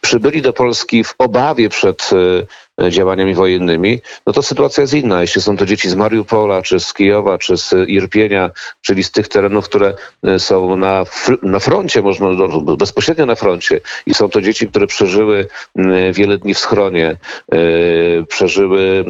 przybyli 0.00 0.42
do 0.42 0.52
Polski 0.52 1.04
w 1.04 1.14
obawie 1.18 1.68
przed 1.68 2.10
działaniami 2.90 3.34
wojennymi, 3.34 4.00
no 4.26 4.32
to 4.32 4.42
sytuacja 4.42 4.80
jest 4.80 4.94
inna. 4.94 5.20
Jeśli 5.20 5.42
są 5.42 5.56
to 5.56 5.66
dzieci 5.66 5.90
z 5.90 5.94
Mariupola, 5.94 6.62
czy 6.62 6.80
z 6.80 6.94
Kijowa, 6.94 7.38
czy 7.38 7.56
z 7.56 7.74
Irpienia, 7.88 8.50
czyli 8.80 9.04
z 9.04 9.10
tych 9.10 9.28
terenów, 9.28 9.64
które 9.64 9.94
e, 10.24 10.38
są 10.38 10.76
na, 10.76 11.04
na 11.42 11.58
froncie, 11.58 12.02
można 12.02 12.32
no, 12.32 12.76
bezpośrednio 12.76 13.26
na 13.26 13.34
froncie 13.34 13.80
i 14.06 14.14
są 14.14 14.28
to 14.28 14.40
dzieci, 14.40 14.68
które 14.68 14.86
przeżyły 14.86 15.48
wiele 16.12 16.38
dni 16.38 16.54
w 16.54 16.58
schronie, 16.58 17.16
e, 17.52 17.56
przeżyły 18.28 19.04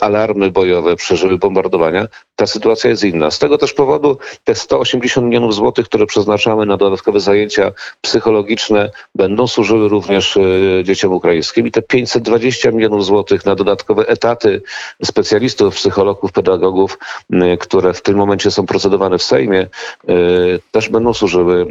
alarmy 0.00 0.50
bojowe, 0.50 0.96
przeżyły 0.96 1.38
bombardowania, 1.38 2.08
ta 2.36 2.46
sytuacja 2.46 2.90
jest 2.90 3.04
inna. 3.04 3.30
Z 3.30 3.38
tego 3.38 3.58
też 3.58 3.72
powodu 3.72 4.18
te 4.44 4.54
180 4.54 5.26
milionów 5.26 5.54
złotych, 5.54 5.86
które 5.86 6.06
przeznaczamy 6.06 6.66
na 6.66 6.76
dodatkowe 6.76 7.20
zajęcia 7.20 7.72
psychologiczne, 8.00 8.90
będą 9.14 9.46
służyły 9.46 9.88
również 9.88 10.38
dzieciom 10.82 11.12
ukraińskim 11.12 11.66
i 11.66 11.70
te 11.70 11.82
520 11.82 12.70
milionów 12.70 12.81
złotych 13.02 13.44
na 13.44 13.54
dodatkowe 13.54 14.08
etaty 14.08 14.62
specjalistów, 15.04 15.74
psychologów, 15.74 16.32
pedagogów, 16.32 16.98
y, 17.32 17.58
które 17.60 17.94
w 17.94 18.02
tym 18.02 18.16
momencie 18.16 18.50
są 18.50 18.66
procedowane 18.66 19.18
w 19.18 19.22
Sejmie, 19.22 19.66
y, 20.08 20.60
też 20.70 20.88
będą 20.88 21.14
służyły 21.14 21.66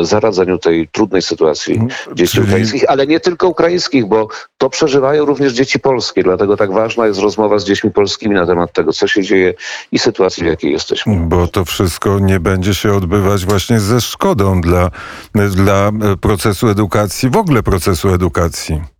y, 0.00 0.04
zaradzeniu 0.04 0.58
tej 0.58 0.88
trudnej 0.88 1.22
sytuacji 1.22 1.74
mhm. 1.74 2.16
dzieci 2.16 2.32
Czyli... 2.32 2.46
ukraińskich, 2.46 2.84
ale 2.88 3.06
nie 3.06 3.20
tylko 3.20 3.48
ukraińskich, 3.48 4.06
bo 4.06 4.28
to 4.58 4.70
przeżywają 4.70 5.24
również 5.24 5.52
dzieci 5.52 5.80
polskie, 5.80 6.22
dlatego 6.22 6.56
tak 6.56 6.72
ważna 6.72 7.06
jest 7.06 7.20
rozmowa 7.20 7.58
z 7.58 7.64
dziećmi 7.64 7.90
polskimi 7.90 8.34
na 8.34 8.46
temat 8.46 8.72
tego, 8.72 8.92
co 8.92 9.06
się 9.08 9.22
dzieje 9.22 9.54
i 9.92 9.98
sytuacji, 9.98 10.42
w 10.42 10.46
jakiej 10.46 10.72
jesteśmy. 10.72 11.16
Bo 11.16 11.48
to 11.48 11.64
wszystko 11.64 12.18
nie 12.18 12.40
będzie 12.40 12.74
się 12.74 12.92
odbywać 12.92 13.44
właśnie 13.44 13.80
ze 13.80 14.00
szkodą 14.00 14.60
dla, 14.60 14.90
dla 15.34 15.90
procesu 16.20 16.68
edukacji, 16.68 17.30
w 17.30 17.36
ogóle 17.36 17.62
procesu 17.62 18.08
edukacji. 18.08 18.91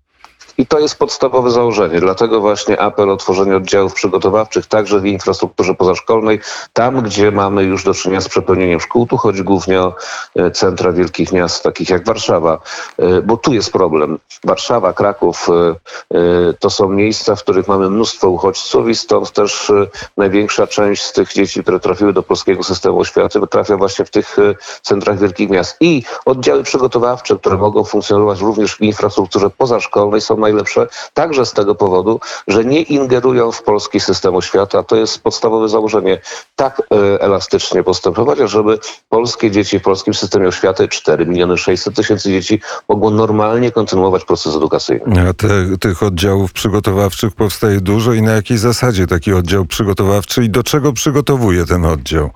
I 0.63 0.67
to 0.67 0.79
jest 0.79 0.99
podstawowe 0.99 1.51
założenie. 1.51 2.01
Dlatego 2.01 2.41
właśnie 2.41 2.81
apel 2.81 3.11
o 3.11 3.17
tworzenie 3.17 3.57
oddziałów 3.57 3.95
przygotowawczych 3.95 4.67
także 4.67 5.01
w 5.01 5.07
infrastrukturze 5.07 5.75
pozaszkolnej, 5.75 6.41
tam 6.73 7.03
gdzie 7.03 7.31
mamy 7.31 7.63
już 7.63 7.85
do 7.85 7.95
czynienia 7.95 8.21
z 8.21 8.29
przepełnieniem 8.29 8.81
szkół. 8.81 9.07
Tu 9.07 9.17
chodzi 9.17 9.45
głównie 9.45 9.81
o 9.81 9.95
e, 10.37 10.51
centra 10.51 10.93
wielkich 10.93 11.33
miast, 11.33 11.63
takich 11.63 11.91
jak 11.91 12.05
Warszawa, 12.05 12.59
e, 12.99 13.23
bo 13.23 13.37
tu 13.37 13.55
jest 13.55 13.73
problem. 13.73 14.19
Warszawa, 14.45 14.93
Kraków 14.93 15.49
e, 15.51 16.53
to 16.59 16.71
są 16.71 16.89
miejsca, 16.89 17.37
w 17.37 17.43
których 17.43 17.69
mamy 17.69 17.91
mnóstwo 17.91 18.31
uchodźców 18.31 18.89
i 18.89 18.95
stąd 18.95 19.33
też 19.33 19.73
największa 20.17 20.67
część 20.67 21.03
z 21.03 21.13
tych 21.13 21.33
dzieci, 21.33 21.63
które 21.63 21.81
trafiły 21.81 22.13
do 22.13 22.23
polskiego 22.23 22.63
systemu 22.63 22.99
oświaty, 22.99 23.41
trafia 23.51 23.77
właśnie 23.77 24.05
w 24.05 24.11
tych 24.11 24.37
centrach 24.83 25.19
wielkich 25.19 25.51
miast. 25.51 25.77
I 25.81 26.03
oddziały 26.25 26.63
przygotowawcze, 26.63 27.37
które 27.37 27.57
mogą 27.57 27.85
funkcjonować 27.85 28.41
również 28.41 28.77
w 28.77 28.81
infrastrukturze 28.81 29.51
pozaszkolnej, 29.51 30.21
są 30.21 30.37
najlepsze, 30.53 30.87
także 31.15 31.47
z 31.47 31.53
tego 31.53 31.75
powodu, 31.75 32.21
że 32.49 32.65
nie 32.65 32.83
ingerują 32.83 33.53
w 33.53 33.63
polski 33.63 34.01
system 34.01 34.37
oświaty, 34.37 34.79
to 34.87 34.97
jest 34.97 35.23
podstawowe 35.23 35.69
założenie. 35.69 36.21
Tak 36.57 36.81
e, 36.81 37.21
elastycznie 37.21 37.83
postępować, 37.83 38.39
żeby 38.45 38.79
polskie 39.09 39.51
dzieci 39.51 39.79
w 39.79 39.83
polskim 39.83 40.15
systemie 40.15 40.49
oświaty, 40.49 40.89
4 40.89 41.27
miliony 41.27 41.59
600 41.59 41.97
tysięcy 41.97 42.31
dzieci, 42.31 42.61
mogło 42.89 43.11
normalnie 43.11 43.71
kontynuować 43.71 44.25
proces 44.25 44.57
edukacyjny. 44.57 45.29
A 45.29 45.33
te, 45.33 45.49
tych 45.81 46.03
oddziałów 46.03 46.53
przygotowawczych 46.53 47.35
powstaje 47.35 47.81
dużo 47.81 48.13
i 48.13 48.23
na 48.23 48.33
jakiej 48.33 48.59
zasadzie 48.59 49.07
taki 49.07 49.33
oddział 49.33 49.65
przygotowawczy 49.65 50.45
i 50.45 50.51
do 50.51 50.63
czego 50.63 50.93
przygotowuje 50.93 51.67
ten 51.67 51.85
oddział? 51.85 52.31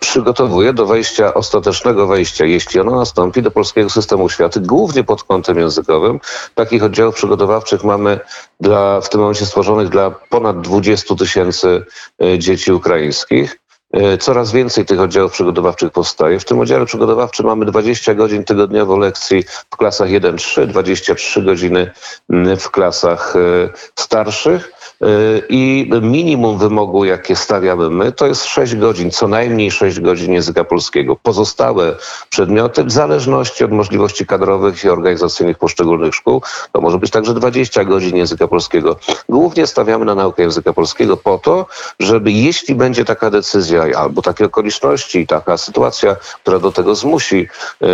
Przygotowuje 0.00 0.72
do 0.72 0.86
wejścia, 0.86 1.34
ostatecznego 1.34 2.06
wejścia, 2.06 2.44
jeśli 2.44 2.80
ono 2.80 2.96
nastąpi, 2.96 3.42
do 3.42 3.50
polskiego 3.50 3.90
systemu 3.90 4.24
oświaty, 4.24 4.60
głównie 4.60 5.04
pod 5.04 5.24
kątem 5.24 5.58
językowym. 5.58 6.20
Takich 6.54 6.84
oddziałów 6.84 7.14
przygotowawczych 7.14 7.84
mamy 7.84 8.20
dla, 8.60 9.00
w 9.00 9.08
tym 9.08 9.20
momencie 9.20 9.46
stworzonych 9.46 9.88
dla 9.88 10.10
ponad 10.10 10.60
20 10.60 11.14
tysięcy 11.14 11.84
e, 12.22 12.38
dzieci 12.38 12.72
ukraińskich. 12.72 13.58
E, 13.92 14.18
coraz 14.18 14.52
więcej 14.52 14.84
tych 14.84 15.00
oddziałów 15.00 15.32
przygotowawczych 15.32 15.92
powstaje. 15.92 16.40
W 16.40 16.44
tym 16.44 16.60
oddziale 16.60 16.86
przygotowawczym 16.86 17.46
mamy 17.46 17.64
20 17.64 18.14
godzin 18.14 18.44
tygodniowo 18.44 18.96
lekcji 18.96 19.44
w 19.70 19.76
klasach 19.76 20.08
1-3, 20.08 20.66
23 20.66 21.42
godziny 21.42 21.92
w 22.58 22.70
klasach 22.70 23.36
e, 23.36 23.68
starszych. 23.96 24.77
I 25.48 25.90
minimum 26.02 26.58
wymogu, 26.58 27.04
jakie 27.04 27.36
stawiamy 27.36 27.90
my, 27.90 28.12
to 28.12 28.26
jest 28.26 28.44
6 28.44 28.76
godzin, 28.76 29.10
co 29.10 29.28
najmniej 29.28 29.70
6 29.70 30.00
godzin 30.00 30.32
języka 30.32 30.64
polskiego. 30.64 31.16
Pozostałe 31.16 31.96
przedmioty, 32.30 32.84
w 32.84 32.90
zależności 32.90 33.64
od 33.64 33.70
możliwości 33.70 34.26
kadrowych 34.26 34.84
i 34.84 34.88
organizacyjnych 34.88 35.58
poszczególnych 35.58 36.14
szkół, 36.14 36.42
to 36.72 36.80
może 36.80 36.98
być 36.98 37.10
także 37.10 37.34
20 37.34 37.84
godzin 37.84 38.16
języka 38.16 38.48
polskiego. 38.48 38.96
Głównie 39.28 39.66
stawiamy 39.66 40.04
na 40.04 40.14
naukę 40.14 40.42
języka 40.42 40.72
polskiego 40.72 41.16
po 41.16 41.38
to, 41.38 41.66
żeby 41.98 42.32
jeśli 42.32 42.74
będzie 42.74 43.04
taka 43.04 43.30
decyzja 43.30 43.84
albo 43.98 44.22
takie 44.22 44.44
okoliczności, 44.44 45.26
taka 45.26 45.56
sytuacja, 45.56 46.16
która 46.42 46.58
do 46.58 46.72
tego 46.72 46.94
zmusi 46.94 47.36
y, 47.82 47.86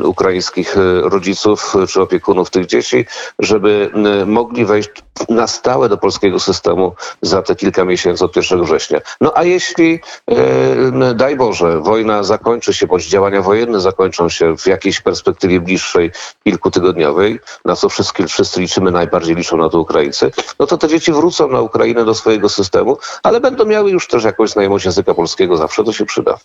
y, 0.00 0.06
ukraińskich 0.06 0.76
rodziców 1.02 1.74
czy 1.88 2.02
opiekunów 2.02 2.50
tych 2.50 2.66
dzieci, 2.66 3.06
żeby 3.38 3.90
y, 4.22 4.26
mogli 4.26 4.64
wejść 4.64 5.05
na 5.28 5.46
stałe 5.46 5.88
do 5.88 5.98
polskiego 5.98 6.40
systemu 6.40 6.94
za 7.22 7.42
te 7.42 7.56
kilka 7.56 7.84
miesięcy 7.84 8.24
od 8.24 8.36
1 8.36 8.64
września. 8.64 9.00
No 9.20 9.32
a 9.34 9.44
jeśli, 9.44 10.00
e, 10.30 11.14
daj 11.14 11.36
Boże, 11.36 11.80
wojna 11.80 12.22
zakończy 12.22 12.74
się, 12.74 12.86
bądź 12.86 13.06
działania 13.06 13.42
wojenne 13.42 13.80
zakończą 13.80 14.28
się 14.28 14.56
w 14.56 14.66
jakiejś 14.66 15.00
perspektywie 15.00 15.60
bliższej, 15.60 16.10
kilkutygodniowej, 16.44 17.40
na 17.64 17.76
co 17.76 17.88
wszyscy, 17.88 18.26
wszyscy 18.28 18.60
liczymy, 18.60 18.90
najbardziej 18.90 19.36
liczą 19.36 19.56
na 19.56 19.68
to 19.68 19.80
Ukraińcy, 19.80 20.30
no 20.58 20.66
to 20.66 20.78
te 20.78 20.88
dzieci 20.88 21.12
wrócą 21.12 21.48
na 21.48 21.60
Ukrainę 21.60 22.04
do 22.04 22.14
swojego 22.14 22.48
systemu, 22.48 22.98
ale 23.22 23.40
będą 23.40 23.64
miały 23.64 23.90
już 23.90 24.08
też 24.08 24.24
jakąś 24.24 24.50
znajomość 24.50 24.84
języka 24.84 25.14
polskiego, 25.14 25.56
zawsze 25.56 25.84
to 25.84 25.92
się 25.92 26.04
przyda. 26.04 26.38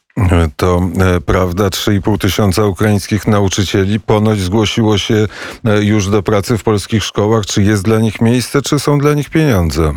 To 0.57 0.81
e, 0.99 1.21
prawda, 1.21 1.67
3,5 1.67 2.17
tysiąca 2.17 2.65
ukraińskich 2.65 3.27
nauczycieli 3.27 3.99
ponoć 3.99 4.39
zgłosiło 4.39 4.97
się 4.97 5.27
e, 5.65 5.83
już 5.83 6.07
do 6.07 6.23
pracy 6.23 6.57
w 6.57 6.63
polskich 6.63 7.03
szkołach. 7.03 7.45
Czy 7.45 7.63
jest 7.63 7.83
dla 7.83 7.99
nich 7.99 8.21
miejsce, 8.21 8.60
czy 8.61 8.79
są 8.79 8.97
dla 8.97 9.13
nich 9.13 9.29
pieniądze? 9.29 9.93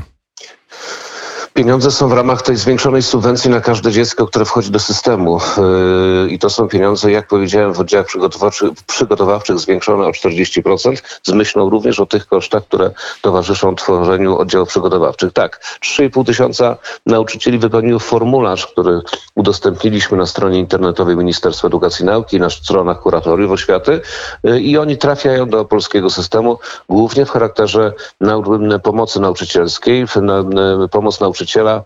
Pieniądze 1.54 1.90
są 1.90 2.08
w 2.08 2.12
ramach 2.12 2.42
tej 2.42 2.56
zwiększonej 2.56 3.02
subwencji 3.02 3.50
na 3.50 3.61
każde 3.61 3.92
dziecko, 3.92 4.26
które 4.26 4.44
wchodzi 4.44 4.70
do 4.70 4.78
systemu. 4.78 5.40
Yy, 6.26 6.30
I 6.30 6.38
to 6.38 6.50
są 6.50 6.68
pieniądze, 6.68 7.11
jak 7.11 7.28
powiedziałem, 7.28 7.75
w 7.75 7.80
oddziałach 7.80 8.06
przygotowawczych, 8.06 8.70
przygotowawczych 8.87 9.58
zwiększone 9.58 10.06
o 10.06 10.11
40%, 10.11 11.02
z 11.23 11.32
myślą 11.32 11.70
również 11.70 12.00
o 12.00 12.06
tych 12.06 12.26
kosztach, 12.26 12.62
które 12.64 12.90
towarzyszą 13.23 13.75
tworzeniu 13.75 14.38
oddziałów 14.38 14.68
przygotowawczych. 14.68 15.32
Tak, 15.32 15.61
3,5 15.82 16.26
tysiąca 16.26 16.76
nauczycieli 17.06 17.58
wypełniło 17.58 17.99
formularz, 17.99 18.66
który 18.66 19.00
udostępniliśmy 19.34 20.16
na 20.18 20.26
stronie 20.26 20.58
internetowej 20.58 21.16
Ministerstwa 21.16 21.68
Edukacji 21.68 22.02
i 22.02 22.06
Nauki, 22.06 22.40
na 22.40 22.50
stronach 22.50 23.00
kuratoriów 23.00 23.50
oświaty 23.50 24.00
yy, 24.44 24.61
i 24.61 24.78
oni 24.78 24.99
trafiają 24.99 25.49
do 25.49 25.64
polskiego 25.64 26.11
systemu 26.11 26.58
głównie 26.88 27.26
w 27.26 27.30
charakterze 27.30 27.92
pomocy 28.82 29.20
nauczycielskiej, 29.20 30.06
pomoc 30.90 31.20
nauczycielskiej 31.20 31.44
nauczyciela 31.45 31.83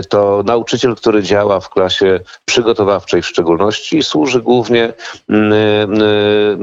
y, 0.00 0.04
to 0.08 0.42
nauczyciel, 0.46 0.96
który 0.96 1.22
działa 1.22 1.60
w 1.60 1.68
klasie 1.68 2.20
przygotowawczej 2.44 3.22
w 3.22 3.26
szczególności 3.26 3.98
i 3.98 4.02
służy 4.02 4.40
głównie 4.40 4.84
y, 4.84 5.34
y, 5.34 6.56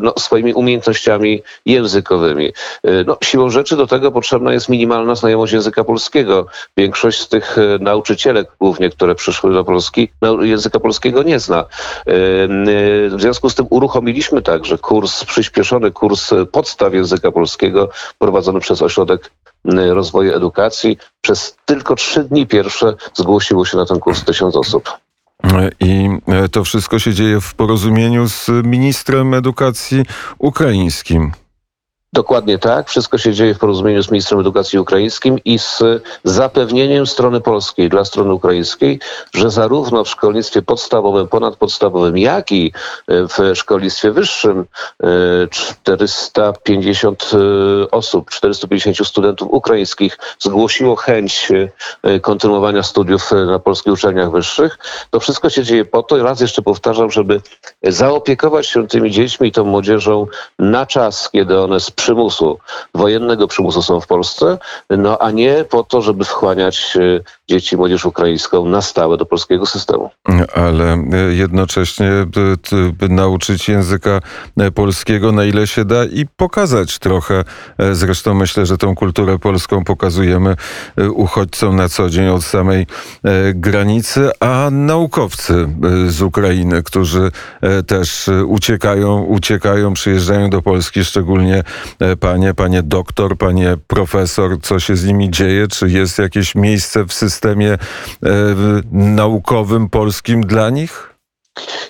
no, 0.00 0.14
swoimi 0.18 0.54
umiejętnościami 0.54 1.42
językowymi. 1.66 2.52
No, 3.06 3.18
siłą 3.24 3.50
rzeczy 3.50 3.76
do 3.76 3.86
tego 3.86 4.12
potrzebna 4.12 4.52
jest 4.52 4.68
minimalna 4.68 5.14
znajomość 5.14 5.52
języka 5.52 5.84
polskiego. 5.84 6.46
Większość 6.76 7.20
z 7.20 7.28
tych 7.28 7.56
nauczycielek 7.80 8.48
głównie, 8.60 8.90
które 8.90 9.14
przyszły 9.14 9.52
do 9.52 9.64
Polski, 9.64 10.08
języka 10.40 10.80
polskiego 10.80 11.22
nie 11.22 11.38
zna. 11.38 11.64
W 12.06 13.16
związku 13.18 13.50
z 13.50 13.54
tym 13.54 13.66
uruchomiliśmy 13.70 14.42
także 14.42 14.78
kurs, 14.78 15.24
przyspieszony 15.24 15.90
kurs 15.90 16.30
podstaw 16.52 16.94
języka 16.94 17.32
polskiego 17.32 17.88
prowadzony 18.18 18.60
przez 18.60 18.82
Ośrodek 18.82 19.30
Rozwoju 19.64 20.34
Edukacji. 20.34 20.98
Przez 21.20 21.56
tylko 21.64 21.94
trzy 21.94 22.24
dni 22.24 22.46
pierwsze 22.46 22.94
zgłosiło 23.14 23.64
się 23.64 23.76
na 23.76 23.86
ten 23.86 24.00
kurs 24.00 24.24
tysiąc 24.24 24.56
osób. 24.56 24.90
I 25.80 26.08
to 26.52 26.64
wszystko 26.64 26.98
się 26.98 27.14
dzieje 27.14 27.40
w 27.40 27.54
porozumieniu 27.54 28.28
z 28.28 28.48
ministrem 28.48 29.34
edukacji 29.34 30.04
ukraińskim. 30.38 31.32
Dokładnie 32.12 32.58
tak. 32.58 32.88
Wszystko 32.88 33.18
się 33.18 33.32
dzieje 33.32 33.54
w 33.54 33.58
porozumieniu 33.58 34.02
z 34.02 34.10
ministrem 34.10 34.40
edukacji 34.40 34.78
ukraińskim 34.78 35.38
i 35.44 35.58
z 35.58 35.82
zapewnieniem 36.24 37.06
strony 37.06 37.40
polskiej 37.40 37.88
dla 37.88 38.04
strony 38.04 38.34
ukraińskiej, 38.34 39.00
że 39.34 39.50
zarówno 39.50 40.04
w 40.04 40.08
szkolnictwie 40.08 40.62
podstawowym, 40.62 41.28
ponadpodstawowym, 41.28 42.18
jak 42.18 42.52
i 42.52 42.72
w 43.08 43.52
szkolnictwie 43.54 44.10
wyższym 44.12 44.66
450 45.50 47.22
e, 47.22 47.36
e, 47.36 47.90
osób, 47.90 48.30
450 48.30 49.08
studentów 49.08 49.48
ukraińskich 49.50 50.18
zgłosiło 50.38 50.96
chęć 50.96 51.48
e, 52.02 52.20
kontynuowania 52.20 52.82
studiów 52.82 53.30
na 53.46 53.58
polskich 53.58 53.92
uczelniach 53.92 54.30
wyższych. 54.30 54.78
To 55.10 55.20
wszystko 55.20 55.50
się 55.50 55.64
dzieje 55.64 55.84
po 55.84 56.02
to, 56.02 56.22
raz 56.22 56.40
jeszcze 56.40 56.62
powtarzam, 56.62 57.10
żeby 57.10 57.40
zaopiekować 57.82 58.66
się 58.66 58.88
tymi 58.88 59.10
dziećmi 59.10 59.48
i 59.48 59.52
tą 59.52 59.64
młodzieżą 59.64 60.26
na 60.58 60.86
czas, 60.86 61.30
kiedy 61.30 61.60
one 61.60 61.80
przymusu, 62.00 62.58
wojennego 62.94 63.48
przymusu 63.48 63.82
są 63.82 64.00
w 64.00 64.06
Polsce, 64.06 64.58
no 64.90 65.18
a 65.18 65.30
nie 65.30 65.64
po 65.64 65.84
to, 65.84 66.02
żeby 66.02 66.24
wchłaniać 66.24 66.96
e, 66.96 67.20
dzieci 67.48 67.76
młodzież 67.76 68.04
ukraińską 68.04 68.64
na 68.64 68.82
stałe 68.82 69.16
do 69.16 69.26
polskiego 69.26 69.66
systemu. 69.66 70.10
Ale 70.54 70.92
e, 70.92 71.34
jednocześnie 71.34 72.06
e, 72.06 73.08
nauczyć 73.08 73.68
języka 73.68 74.20
polskiego 74.74 75.32
na 75.32 75.44
ile 75.44 75.66
się 75.66 75.84
da 75.84 76.04
i 76.04 76.26
pokazać 76.36 76.98
trochę. 76.98 77.44
Zresztą 77.92 78.34
myślę, 78.34 78.66
że 78.66 78.78
tą 78.78 78.94
kulturę 78.94 79.38
polską 79.38 79.84
pokazujemy 79.84 80.56
uchodźcom 81.14 81.76
na 81.76 81.88
co 81.88 82.10
dzień 82.10 82.28
od 82.28 82.44
samej 82.44 82.86
granicy, 83.54 84.30
a 84.40 84.68
naukowcy 84.70 85.68
z 86.08 86.22
Ukrainy, 86.22 86.82
którzy 86.82 87.30
też 87.86 88.30
uciekają, 88.46 89.22
uciekają, 89.22 89.94
przyjeżdżają 89.94 90.50
do 90.50 90.62
Polski, 90.62 91.04
szczególnie 91.04 91.62
panie, 92.20 92.54
panie 92.54 92.82
doktor, 92.82 93.36
panie 93.36 93.76
profesor, 93.86 94.60
co 94.62 94.80
się 94.80 94.96
z 94.96 95.04
nimi 95.04 95.30
dzieje? 95.30 95.68
Czy 95.68 95.90
jest 95.90 96.18
jakieś 96.18 96.54
miejsce 96.54 97.04
w 97.04 97.12
systemie 97.12 97.72
e, 97.72 97.78
naukowym 98.92 99.88
polskim 99.88 100.40
dla 100.40 100.70
nich? 100.70 101.09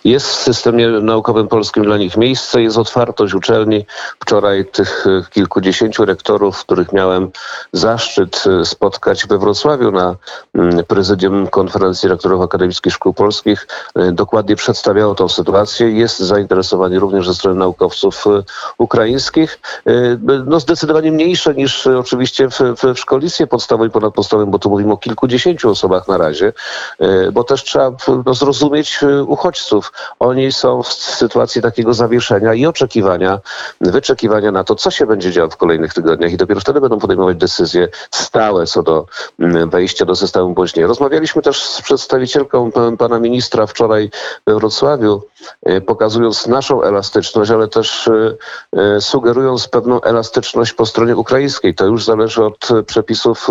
Jest 0.05 0.27
w 0.27 0.35
systemie 0.35 0.89
naukowym 0.89 1.49
polskim 1.49 1.85
dla 1.85 1.97
nich 1.97 2.17
miejsce, 2.17 2.63
jest 2.63 2.79
otwartość 2.79 3.35
uczelni. 3.35 3.87
Wczoraj 4.21 4.65
tych 4.65 5.07
e, 5.07 5.23
kilkudziesięciu 5.31 6.05
rektorów, 6.05 6.61
których 6.61 6.93
miałem 6.93 7.31
zaszczyt 7.73 8.45
e, 8.47 8.65
spotkać 8.65 9.27
we 9.27 9.39
Wrocławiu 9.39 9.91
na 9.91 10.17
mm, 10.55 10.85
prezydium 10.85 11.47
konferencji 11.47 12.09
rektorów 12.09 12.43
akademickich 12.43 12.93
szkół 12.93 13.15
polskich, 13.15 13.67
e, 13.95 14.13
dokładnie 14.13 14.57
przedstawiało 14.57 15.15
tą 15.15 15.29
sytuację. 15.29 15.91
Jest 15.91 16.19
zainteresowanie 16.19 16.99
również 16.99 17.27
ze 17.27 17.35
strony 17.35 17.59
naukowców 17.59 18.25
ukraińskich. 18.79 19.59
No 20.47 20.61
zdecydowanie 20.61 21.13
mniejsze 21.13 21.55
niż 21.55 21.87
oczywiście 21.87 22.49
w, 22.49 22.59
w 22.95 22.99
szkolnictwie 22.99 23.47
podstawowym 23.47 23.91
ponadpodstawowym, 23.91 24.51
bo 24.51 24.59
tu 24.59 24.71
mówimy 24.71 24.93
o 24.93 24.97
kilkudziesięciu 24.97 25.71
osobach 25.71 26.09
na 26.09 26.19
razie, 26.19 26.53
bo 27.33 27.45
też 27.45 27.65
trzeba 27.65 27.93
no, 28.27 28.35
zrozumieć 28.35 29.01
uchodźców 29.27 29.50
uchodźców. 29.51 29.93
Oni 30.19 30.53
są 30.53 30.83
w 30.83 30.93
sytuacji 30.93 31.63
takiego 31.63 31.95
zawieszenia 31.95 32.55
i 32.55 32.67
oczekiwania, 32.67 33.41
wyczekiwania 33.81 34.53
na 34.53 34.65
to, 34.65 34.75
co 34.75 34.91
się 34.91 35.07
będzie 35.07 35.33
działo 35.33 35.51
w 35.51 35.57
kolejnych 35.57 35.95
tygodniach 35.95 36.33
i 36.33 36.37
dopiero 36.37 36.61
wtedy 36.61 36.81
będą 36.81 36.99
podejmować 36.99 37.37
decyzje 37.37 37.89
stałe 38.11 38.67
co 38.67 38.83
do 38.83 39.07
mm, 39.39 39.71
wejścia 39.71 40.05
do 40.05 40.17
systemu 40.17 40.55
nie. 40.77 40.87
Rozmawialiśmy 40.87 41.43
też 41.43 41.63
z 41.63 41.83
przedstawicielką 41.83 42.71
pana 42.99 43.19
ministra 43.19 43.67
wczoraj 43.67 44.11
we 44.47 44.55
Wrocławiu, 44.55 45.23
e, 45.63 45.81
pokazując 45.81 46.47
naszą 46.47 46.83
elastyczność, 46.83 47.51
ale 47.51 47.69
też 47.69 48.09
e, 48.09 48.37
e, 48.97 49.01
sugerując 49.01 49.69
pewną 49.69 50.01
elastyczność 50.01 50.73
po 50.73 50.87
stronie 50.87 51.17
ukraińskiej. 51.17 51.75
To 51.75 51.87
już 51.87 52.05
zależy 52.05 52.45
od 52.45 52.69
przepisów 52.87 53.49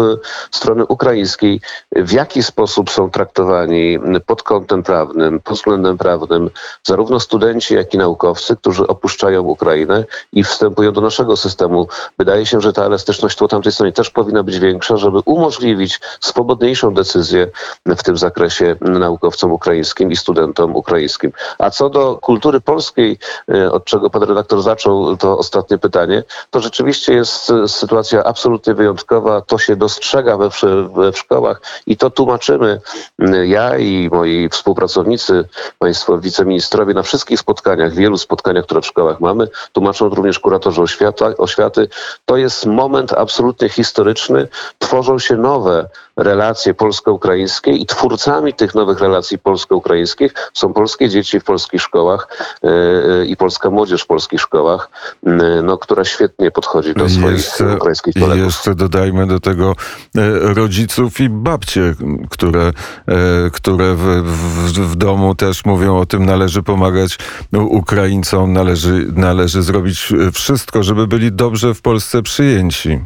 strony 0.52 0.86
ukraińskiej, 0.86 1.62
w 1.92 2.12
jaki 2.12 2.44
sposób 2.44 2.90
są 2.90 3.12
traktowani 3.12 4.00
pod 4.26 4.44
kątem 4.44 4.84
prawnym, 4.84 5.40
pod 5.40 5.58
względem 5.58 5.88
prawnym 5.97 6.49
zarówno 6.84 7.19
studenci, 7.19 7.75
jak 7.75 7.93
i 7.93 7.97
naukowcy, 7.97 8.56
którzy 8.56 8.88
opuszczają 8.88 9.41
Ukrainę 9.43 10.06
i 10.34 10.43
wstępują 10.43 10.91
do 10.91 11.02
naszego 11.02 11.38
systemu. 11.38 11.88
Wydaje 12.17 12.45
się, 12.45 12.62
że 12.62 12.73
ta 12.73 12.86
elastyczność 12.86 13.38
po 13.38 13.47
tamtej 13.47 13.71
stronie 13.71 13.91
też 13.91 14.10
powinna 14.10 14.43
być 14.43 14.60
większa, 14.60 14.97
żeby 14.97 15.19
umożliwić 15.25 15.99
swobodniejszą 16.19 16.93
decyzję 16.93 17.47
w 17.86 18.04
tym 18.04 18.17
zakresie 18.17 18.75
naukowcom 18.82 19.52
ukraińskim 19.52 20.12
i 20.12 20.15
studentom 20.15 20.75
ukraińskim. 20.75 21.32
A 21.58 21.69
co 21.69 21.89
do 21.89 22.17
kultury 22.17 22.62
polskiej, 22.62 23.17
e, 23.52 23.71
od 23.71 23.86
czego 23.86 24.10
pan 24.10 24.23
redaktor 24.23 24.62
zaczął 24.62 25.17
to 25.17 25.38
ostatnie 25.38 25.78
pytanie, 25.78 26.23
to 26.49 26.60
rzeczywiście 26.60 27.13
jest 27.13 27.52
sytuacja 27.67 28.23
absolutnie 28.23 28.73
wyjątkowa. 28.73 29.41
To 29.41 29.58
się 29.58 29.75
dostrzega 29.75 30.38
we, 30.38 30.49
we 30.95 31.13
szkołach 31.13 31.62
i 31.86 31.97
to 31.97 32.10
tłumaczymy 32.10 32.82
ja 33.45 33.78
i 33.78 34.10
moi 34.12 34.49
współpracownicy 34.49 35.47
Państwo 35.80 36.18
wiceministrowie 36.18 36.94
na 36.94 37.04
wszystkich 37.04 37.39
spotkaniach, 37.39 37.94
wielu 37.94 38.18
spotkaniach, 38.18 38.65
które 38.65 38.82
w 38.82 38.86
szkołach 38.86 39.20
mamy, 39.20 39.48
tłumaczą 39.74 40.10
również 40.10 40.39
kuratorzy 40.39 40.82
oświata, 40.82 41.26
oświaty. 41.38 41.88
To 42.26 42.38
jest 42.38 42.65
moment 42.65 43.13
absolutnie 43.13 43.70
historyczny. 43.70 44.48
Tworzą 44.80 45.20
się 45.20 45.38
nowe 45.38 45.89
relacje 46.19 46.73
polsko-ukraińskie 46.73 47.71
i 47.71 47.86
twórcami 47.86 48.53
tych 48.53 48.75
nowych 48.75 48.99
relacji 48.99 49.39
polsko-ukraińskich 49.39 50.34
są 50.53 50.73
polskie 50.73 51.10
dzieci 51.10 51.39
w 51.39 51.43
polskich 51.43 51.82
szkołach 51.82 52.27
yy, 52.63 53.25
i 53.27 53.38
polska 53.38 53.69
młodzież 53.69 54.03
w 54.03 54.08
polskich 54.08 54.41
szkołach, 54.41 54.89
no, 55.63 55.77
która 55.77 56.05
świetnie 56.05 56.51
podchodzi 56.51 56.93
do 56.93 57.10
swoich 57.10 57.38
Jeszcze, 57.38 57.75
ukraińskich 57.75 58.15
i 58.15 58.21
kolegów. 58.21 58.45
jeszcze 58.45 58.75
dodajmy 58.75 59.27
do 59.27 59.39
tego 59.39 59.75
e, 60.17 60.53
rodziców 60.53 61.19
i 61.19 61.29
babcie, 61.29 61.93
które, 62.29 62.71
e, 63.08 63.49
które 63.53 63.95
w, 63.95 64.03
w, 64.23 64.91
w 64.91 64.95
domu 64.95 65.36
też 65.36 65.65
mówią 65.65 65.97
o 65.97 66.05
tym, 66.05 66.25
należy 66.25 66.63
pomagać 66.63 67.17
Ukraińcom, 67.53 68.53
należy, 68.53 69.08
należy 69.15 69.62
zrobić 69.62 70.13
wszystko, 70.34 70.84
żeby 70.84 71.08
byli 71.08 71.32
dobrze 71.32 71.73
w 71.73 71.82
Polsce 71.82 72.21
przyjęci. 72.21 72.99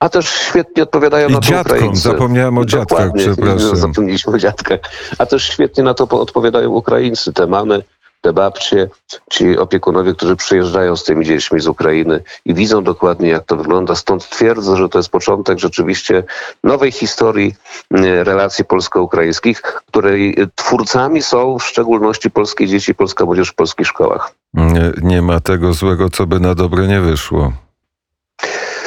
A 0.00 0.08
też 0.08 0.28
świetnie 0.28 0.82
odpowiadają 0.82 1.28
I 1.28 1.32
na 1.32 1.40
to 1.40 1.46
dziadkom, 1.46 1.76
Ukraińcy. 1.76 2.00
zapomniałem 2.02 2.58
o 2.58 2.64
dziadkach, 2.64 2.98
Dokładnie, 2.98 3.22
przepraszam. 3.22 3.76
Zapomnieliśmy 3.86 4.32
o 4.32 4.38
dziadkach. 4.38 4.80
A 5.18 5.26
też 5.26 5.48
świetnie 5.48 5.84
na 5.84 5.94
to 5.94 6.06
po- 6.06 6.20
odpowiadają 6.20 6.70
Ukraińcy, 6.70 7.32
te 7.32 7.46
mamy, 7.46 7.82
te 8.20 8.32
babcie, 8.32 8.88
ci 9.30 9.58
opiekunowie, 9.58 10.14
którzy 10.14 10.36
przyjeżdżają 10.36 10.96
z 10.96 11.04
tymi 11.04 11.24
dziećmi 11.24 11.60
z 11.60 11.68
Ukrainy 11.68 12.22
i 12.44 12.54
widzą 12.54 12.84
dokładnie, 12.84 13.28
jak 13.28 13.44
to 13.44 13.56
wygląda. 13.56 13.94
Stąd 13.94 14.28
twierdzę, 14.28 14.76
że 14.76 14.88
to 14.88 14.98
jest 14.98 15.08
początek 15.08 15.58
rzeczywiście 15.58 16.24
nowej 16.64 16.92
historii 16.92 17.54
e, 17.94 18.24
relacji 18.24 18.64
polsko-ukraińskich, 18.64 19.62
której 19.62 20.40
e, 20.40 20.46
twórcami 20.54 21.22
są 21.22 21.58
w 21.58 21.64
szczególności 21.64 22.30
polskie 22.30 22.66
dzieci, 22.66 22.94
polska 22.94 23.24
młodzież 23.24 23.48
w 23.50 23.54
polskich 23.54 23.86
szkołach. 23.86 24.32
Nie, 24.54 24.92
nie 25.02 25.22
ma 25.22 25.40
tego 25.40 25.72
złego, 25.72 26.10
co 26.10 26.26
by 26.26 26.40
na 26.40 26.54
dobre 26.54 26.86
nie 26.86 27.00
wyszło. 27.00 27.52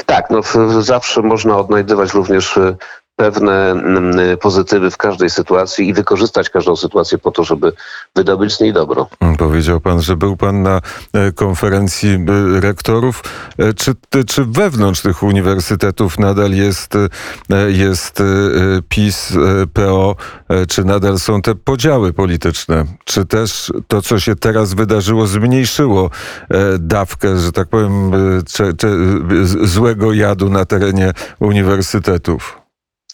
Tak, 0.10 0.30
no 0.30 0.41
zawsze 0.82 1.22
można 1.22 1.58
odnajdywać 1.58 2.13
również 2.13 2.58
e, 2.58 2.76
pewne 3.30 3.72
mm, 3.72 4.38
pozytywy 4.38 4.92
w 4.92 4.98
każdej 4.98 5.30
sytuacji 5.30 5.90
i 5.90 5.94
wykorzystać 5.94 6.50
każdą 6.50 6.76
sytuację 6.76 7.18
po 7.18 7.32
to, 7.32 7.44
żeby 7.44 7.74
wydobyć 8.16 8.54
z 8.54 8.60
niej 8.60 8.74
dobro. 8.74 9.08
Powiedział 9.38 9.80
pan, 9.80 10.02
że 10.02 10.16
był 10.18 10.38
pan 10.38 10.64
na 10.64 10.82
e, 11.14 11.32
konferencji 11.32 12.10
e, 12.10 12.62
rektorów. 12.62 13.24
E, 13.58 13.74
Czy, 13.74 13.92
czy 14.28 14.46
wewnątrz 14.46 15.02
tych 15.02 15.24
uniwersytetów 15.24 16.20
nadal 16.20 16.52
jest, 16.52 16.94
jest 17.68 18.24
PiS, 18.90 19.34
PO, 19.74 20.16
czy 20.70 20.84
nadal 20.84 21.20
są 21.20 21.42
te 21.42 21.56
podziały 21.56 22.14
polityczne? 22.14 22.86
Czy 23.06 23.26
też 23.26 23.72
to, 23.88 24.02
co 24.02 24.20
się 24.20 24.36
teraz 24.36 24.74
wydarzyło, 24.74 25.28
zmniejszyło 25.28 26.10
dawkę, 26.80 27.38
że 27.38 27.52
tak 27.52 27.68
powiem, 27.68 28.12
cze, 28.48 28.72
z- 29.44 29.70
złego 29.70 30.14
jadu 30.14 30.50
na 30.50 30.66
terenie 30.66 31.12
uniwersytetów? 31.40 32.59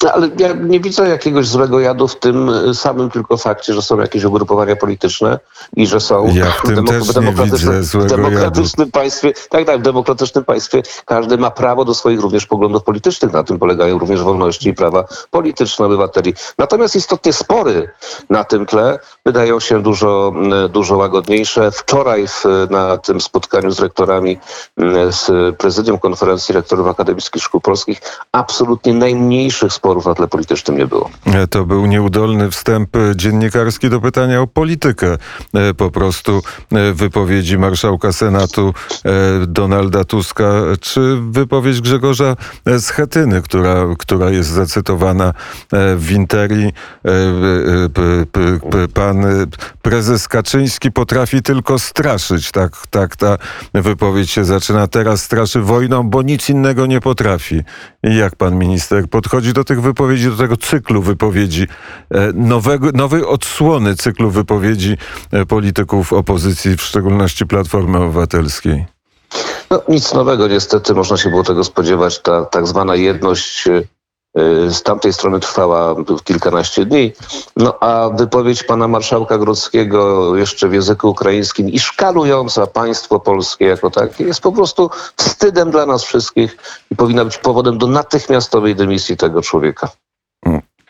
No, 0.06 0.12
Ale 0.14 0.30
ja 0.40 0.54
nie 0.54 0.80
widzę 0.80 1.10
jakiegoś 1.10 1.48
złego 1.48 1.80
jadu 1.80 2.08
w 2.08 2.16
tym 2.20 2.50
e, 2.50 2.74
samym 2.74 3.10
tylko 3.12 3.38
fakcie, 3.38 3.74
że 3.74 3.82
są 3.82 4.00
jakieś 4.00 4.24
ugrupowania 4.24 4.76
polityczne 4.76 5.40
i 5.76 5.88
że 5.88 6.00
są 6.00 6.28
Ja 6.34 6.46
w 6.52 6.62
tym 6.62 6.86
też 6.86 7.08
nie 7.08 7.14
demokratycznym- 7.14 7.52
widzę 7.52 7.84
złego 7.84 8.08
w 8.08 8.10
demokratycznym 8.10 8.92
państwie. 8.92 9.34
Tak, 9.50 9.66
tak, 9.66 9.80
w 9.80 9.82
demokratycznym 9.82 10.46
państwie 10.46 10.84
każdy 11.06 11.38
ma 11.38 11.52
prawo 11.52 11.86
do 11.86 11.94
swoich 11.94 12.20
również 12.22 12.46
poglądów 12.46 12.84
politycznych. 12.84 13.34
Na 13.34 13.44
tym 13.44 13.60
polegają 13.60 14.00
również 14.00 14.24
wolności 14.24 14.70
i 14.70 14.74
prawa 14.74 15.04
polityczne 15.32 15.86
obywateli. 15.86 16.34
Natomiast 16.58 16.96
istotnie 16.96 17.34
spory 17.34 17.90
na 18.30 18.44
tym 18.44 18.66
tle 18.66 19.00
wydają 19.26 19.60
się 19.60 19.82
dużo, 19.82 20.34
m, 20.36 20.54
dużo 20.70 20.98
łagodniejsze. 20.98 21.72
Wczoraj 21.72 22.28
w, 22.28 22.44
na 22.70 22.98
tym 22.98 23.22
spotkaniu 23.22 23.72
z 23.72 23.80
rektorami, 23.80 24.38
m, 24.78 24.96
z 25.12 25.56
prezydium 25.58 26.00
konferencji 26.00 26.54
rektorów 26.54 26.88
akademickich 26.88 27.44
szkół 27.44 27.62
polskich 27.62 28.02
absolutnie 28.32 28.94
najmniejszych 28.94 29.74
sporów 29.74 29.95
na 30.06 30.16
tle 30.16 30.28
politycznym 30.28 30.78
nie 30.78 30.88
było. 30.88 31.10
E, 31.26 31.48
To 31.48 31.66
był 31.66 31.86
nieudolny 31.86 32.52
wstęp 32.52 32.90
dziennikarski 33.16 33.90
do 33.90 34.02
pytania 34.02 34.42
o 34.42 34.48
politykę. 34.48 35.18
E, 35.54 35.74
Po 35.74 35.92
prostu 35.92 36.42
e, 36.72 36.94
wypowiedzi 36.94 37.58
marszałka 37.58 38.12
Senatu 38.12 38.74
Donalda 39.48 40.04
Tuska, 40.04 40.52
czy 40.82 41.18
wypowiedź 41.32 41.82
Grzegorza 41.82 42.36
Schetyny, 42.80 43.42
która, 43.42 43.86
która 44.00 44.30
jest 44.30 44.50
zacytowana 44.50 45.34
w 45.98 46.12
Interii. 46.12 46.74
Pan 48.94 49.26
prezes 49.82 50.28
Kaczyński 50.28 50.92
potrafi 50.92 51.42
tylko 51.42 51.80
straszyć. 51.80 52.52
Tak, 52.52 52.88
tak 52.90 53.16
ta 53.16 53.38
wypowiedź 53.74 54.32
się 54.32 54.46
zaczyna. 54.46 54.88
Teraz 54.88 55.24
straszy 55.24 55.62
wojną, 55.62 56.10
bo 56.10 56.22
nic 56.22 56.50
innego 56.50 56.86
nie 56.86 57.02
potrafi. 57.02 57.62
I 58.04 58.16
jak 58.16 58.36
pan 58.36 58.56
minister 58.56 59.10
podchodzi 59.10 59.54
do 59.54 59.64
tych 59.64 59.75
wypowiedzi, 59.82 60.30
do 60.30 60.38
tego 60.38 60.58
cyklu 60.58 61.02
wypowiedzi, 61.02 61.68
e, 62.12 62.32
nowego, 62.34 62.92
nowej 62.94 63.26
odsłony 63.26 63.96
cyklu 63.96 64.30
wypowiedzi 64.30 64.98
e, 65.32 65.46
polityków 65.46 66.14
opozycji, 66.14 66.78
w 66.78 66.82
szczególności 66.82 67.46
Platformy 67.46 67.98
Obywatelskiej? 67.98 68.86
No, 69.70 69.82
nic 69.88 70.14
nowego 70.14 70.48
niestety, 70.48 70.94
można 70.94 71.18
się 71.18 71.30
było 71.30 71.44
tego 71.44 71.64
spodziewać. 71.64 72.22
Ta 72.22 72.46
tak 72.46 72.68
zwana 72.68 72.96
jedność 72.96 73.68
y, 73.68 73.88
z 74.70 74.84
tamtej 74.84 75.14
strony 75.14 75.40
trwała 75.40 75.96
kilkanaście 76.24 76.86
dni. 76.86 77.14
No 77.56 77.80
a 77.80 78.10
wypowiedź 78.10 78.64
pana 78.64 78.88
marszałka 78.88 79.38
Grodzkiego 79.38 80.36
jeszcze 80.36 80.68
w 80.68 80.74
języku 80.74 81.10
ukraińskim 81.10 81.70
i 81.70 81.80
szkalująca 81.80 82.68
państwo 82.68 83.20
polskie 83.20 83.66
jako 83.66 83.92
takie 83.92 84.24
jest 84.24 84.42
po 84.42 84.52
prostu 84.52 84.90
wstydem 85.18 85.72
dla 85.72 85.86
nas 85.86 86.04
wszystkich 86.04 86.58
i 86.92 86.96
powinna 86.96 87.26
być 87.26 87.38
powodem 87.38 87.78
do 87.78 87.88
natychmiastowej 87.88 88.76
dymisji 88.76 89.18
tego 89.18 89.42
człowieka. 89.42 89.90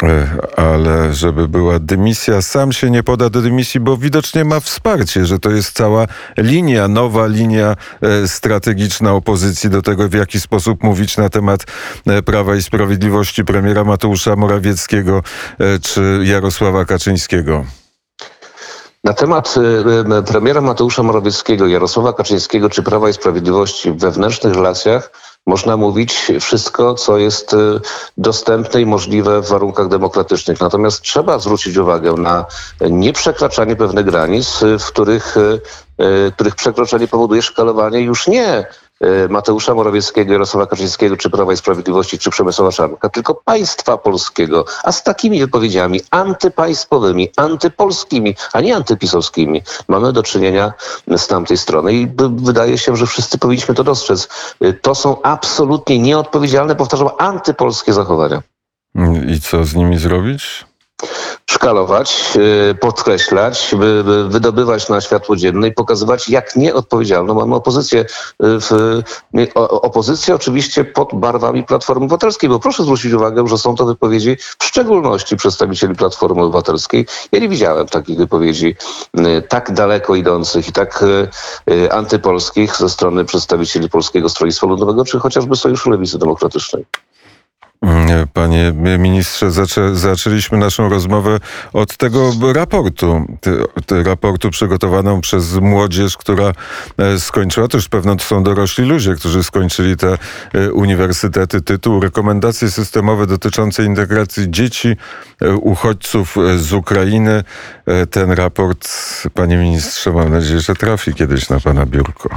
E, 0.04 0.28
Ale 0.56 1.14
żeby 1.14 1.48
była 1.48 1.80
dymisja, 1.80 2.42
sam 2.42 2.72
się 2.72 2.92
nie 2.92 3.04
poda 3.04 3.30
do 3.30 3.42
dymisji, 3.42 3.80
bo 3.80 3.98
widocznie 3.98 4.46
ma 4.46 4.60
wsparcie, 4.60 5.26
że 5.26 5.40
to 5.40 5.50
jest 5.50 5.72
cała 5.72 6.08
linia, 6.38 6.88
nowa 6.88 7.28
linia 7.28 7.76
e, 8.02 8.28
strategiczna 8.28 9.14
opozycji 9.14 9.70
do 9.70 9.82
tego, 9.82 10.10
w 10.10 10.14
jaki 10.14 10.40
sposób 10.40 10.84
mówić 10.84 11.18
na 11.18 11.30
temat 11.30 11.66
e, 12.08 12.22
Prawa 12.22 12.56
i 12.56 12.62
Sprawiedliwości 12.62 13.46
premiera 13.46 13.84
Mateusza 13.84 14.36
Morawieckiego 14.36 15.22
czy 15.82 16.20
Jarosława 16.24 16.86
Kaczyńskiego. 16.86 17.66
Na 19.04 19.14
temat 19.14 19.56
premiera 20.28 20.62
Mateusza 20.62 21.04
Morawieckiego, 21.04 21.68
Jarosława 21.68 22.14
Kaczyńskiego 22.14 22.70
czy 22.70 22.84
Prawa 22.84 23.10
i 23.10 23.14
Sprawiedliwości 23.14 23.92
w 23.92 23.98
wewnętrznych 23.98 24.54
relacjach 24.54 25.12
można 25.46 25.78
mówić 25.78 26.32
wszystko, 26.42 26.94
co 26.94 27.18
jest 27.18 27.54
y, 27.54 27.58
dostępne 28.18 28.82
i 28.82 28.86
możliwe 28.86 29.42
w 29.42 29.48
warunkach 29.48 29.88
demokratycznych. 29.88 30.60
Natomiast 30.62 31.02
trzeba 31.02 31.40
zwrócić 31.40 31.78
uwagę 31.78 32.14
na 32.14 32.46
nieprzekraczanie 32.90 33.76
pewnych 33.76 34.06
granic, 34.06 34.62
y, 34.64 34.80
w 34.80 34.86
których, 34.86 35.38
y, 35.38 35.62
których 36.36 36.56
przekroczenie 36.56 37.08
powoduje 37.08 37.42
szkalowanie 37.42 38.02
już 38.02 38.28
nie 38.28 38.68
Mateusza 39.30 39.74
Morawieckiego, 39.74 40.34
Jarosława 40.34 40.66
Kaczyńskiego, 40.68 41.18
czy 41.18 41.30
Prawa 41.30 41.54
i 41.54 41.58
Sprawiedliwości, 41.58 42.20
czy 42.20 42.30
Przemysława 42.30 42.72
Czarnka, 42.72 43.10
tylko 43.10 43.36
państwa 43.36 43.98
polskiego, 43.98 44.66
a 44.84 44.92
z 44.92 45.04
takimi 45.04 45.40
wypowiedziami 45.40 46.02
antypaństwowymi, 46.12 47.30
antypolskimi, 47.38 48.36
a 48.54 48.62
nie 48.62 48.76
antypisowskimi 48.76 49.62
mamy 49.88 50.14
do 50.14 50.24
czynienia 50.24 50.74
z 51.18 51.28
tamtej 51.28 51.58
strony 51.58 51.94
i 51.94 52.08
wydaje 52.36 52.78
się, 52.78 52.96
że 52.96 53.06
wszyscy 53.08 53.38
powinniśmy 53.38 53.76
to 53.76 53.84
dostrzec. 53.84 54.30
Y, 54.64 54.74
To 54.74 54.96
są 54.96 55.22
absolutnie 55.22 56.00
nieodpowiedzialne, 56.00 56.76
powtarzam, 56.76 57.10
antypolskie 57.18 57.94
zachowania. 57.94 58.42
I 59.28 59.42
co 59.42 59.66
z 59.66 59.76
nimi 59.76 59.98
zrobić? 59.98 60.66
Szkalować, 61.50 62.34
y, 62.72 62.76
podkreślać, 62.76 63.76
wy- 63.80 64.04
wy- 64.04 64.30
wydobywać 64.30 64.90
na 64.90 65.02
światło 65.02 65.36
dzienne 65.36 65.68
i 65.68 65.72
pokazywać, 65.72 66.30
jak 66.30 66.56
nieodpowiedzialną 66.56 67.34
mamy 67.34 67.56
opozycję. 67.56 68.06
y, 68.44 69.40
y, 69.40 69.54
opozycję 69.54 70.36
oczywiście 70.36 70.86
pod 70.86 71.10
barwami 71.14 71.64
Platformy 71.64 72.06
Obywatelskiej, 72.06 72.50
bo 72.50 72.60
proszę 72.60 72.84
zwrócić 72.84 73.14
uwagę, 73.14 73.48
że 73.48 73.58
są 73.58 73.76
to 73.76 73.86
wypowiedzi 73.86 74.38
w 74.60 74.64
szczególności 74.66 75.36
przedstawicieli 75.38 75.96
Platformy 75.96 76.42
Obywatelskiej. 76.42 77.06
Ja 77.32 77.40
nie 77.40 77.50
widziałem 77.50 77.88
takich 77.88 78.18
wypowiedzi 78.18 78.76
tak 79.50 79.72
daleko 79.74 80.16
idących 80.16 80.68
i 80.68 80.72
tak 80.72 81.04
antypolskich 81.92 82.76
ze 82.78 82.90
strony 82.90 83.26
przedstawicieli 83.26 83.90
Polskiego 83.90 84.30
Stronnictwa 84.30 84.68
Ludowego, 84.68 85.06
czy 85.06 85.20
chociażby 85.20 85.56
Sojuszu 85.56 85.90
Lewicy 85.90 86.18
Demokratycznej. 86.18 86.86
Mm, 87.86 88.28
Panie 88.34 88.74
ministrze, 89.00 89.52
zaczę, 89.52 89.96
zaczęliśmy 89.96 90.58
naszą 90.58 90.90
rozmowę 90.90 91.40
od 91.74 91.98
tego 91.98 92.32
raportu, 92.54 93.26
ty 93.86 94.04
raportu 94.04 94.50
przygotowaną 94.50 95.22
przez 95.22 95.54
młodzież, 95.54 96.18
która 96.18 96.52
e, 96.98 97.20
skończyła, 97.20 97.68
to 97.68 97.78
już 97.78 97.90
pewno 97.90 98.16
to 98.16 98.24
są 98.24 98.44
dorośli 98.44 98.86
ludzie, 98.86 99.16
którzy 99.16 99.44
skończyli 99.44 99.98
te 99.98 100.18
e, 100.54 100.72
uniwersytety, 100.72 101.62
tytuł 101.62 102.00
rekomendacje 102.00 102.72
systemowe 102.72 103.28
dotyczące 103.28 103.84
integracji 103.84 104.52
dzieci, 104.52 104.96
e, 105.42 105.54
uchodźców 105.56 106.36
z 106.58 106.74
Ukrainy. 106.74 107.44
Ten 108.12 108.32
raport, 108.32 108.90
panie 109.34 109.58
ministrze, 109.58 110.12
mam 110.12 110.30
nadzieję, 110.30 110.60
że 110.60 110.76
trafi 110.76 111.14
kiedyś 111.14 111.50
na 111.50 111.60
pana 111.60 111.86
biurko. 111.86 112.30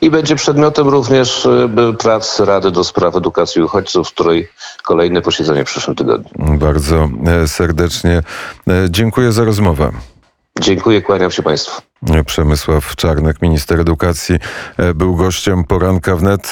I 0.00 0.10
będzie 0.10 0.36
przedmiotem 0.36 0.88
również 0.88 1.46
y, 1.46 1.68
prac 1.98 2.40
Rady 2.40 2.70
do 2.70 2.84
Spraw 2.84 3.16
Edukacji 3.16 3.62
Uchodźców, 3.62 4.08
której 4.08 4.48
kolejne 4.82 5.22
posiedzenie 5.22 5.64
w 5.64 5.66
przyszłym 5.66 5.96
tygodniu. 5.96 6.58
Bardzo 6.58 7.08
e, 7.26 7.48
serdecznie 7.48 8.22
e, 8.68 8.86
dziękuję 8.90 9.32
za 9.32 9.44
rozmowę. 9.44 9.92
Dziękuję, 10.60 11.02
kłaniam 11.02 11.30
się 11.30 11.42
Państwu. 11.42 11.82
Przemysław 12.26 12.96
Czarnek, 12.96 13.42
minister 13.42 13.80
edukacji, 13.80 14.36
e, 14.76 14.94
był 14.94 15.16
gościem 15.16 15.64
poranka 15.64 16.16
wnet. 16.16 16.48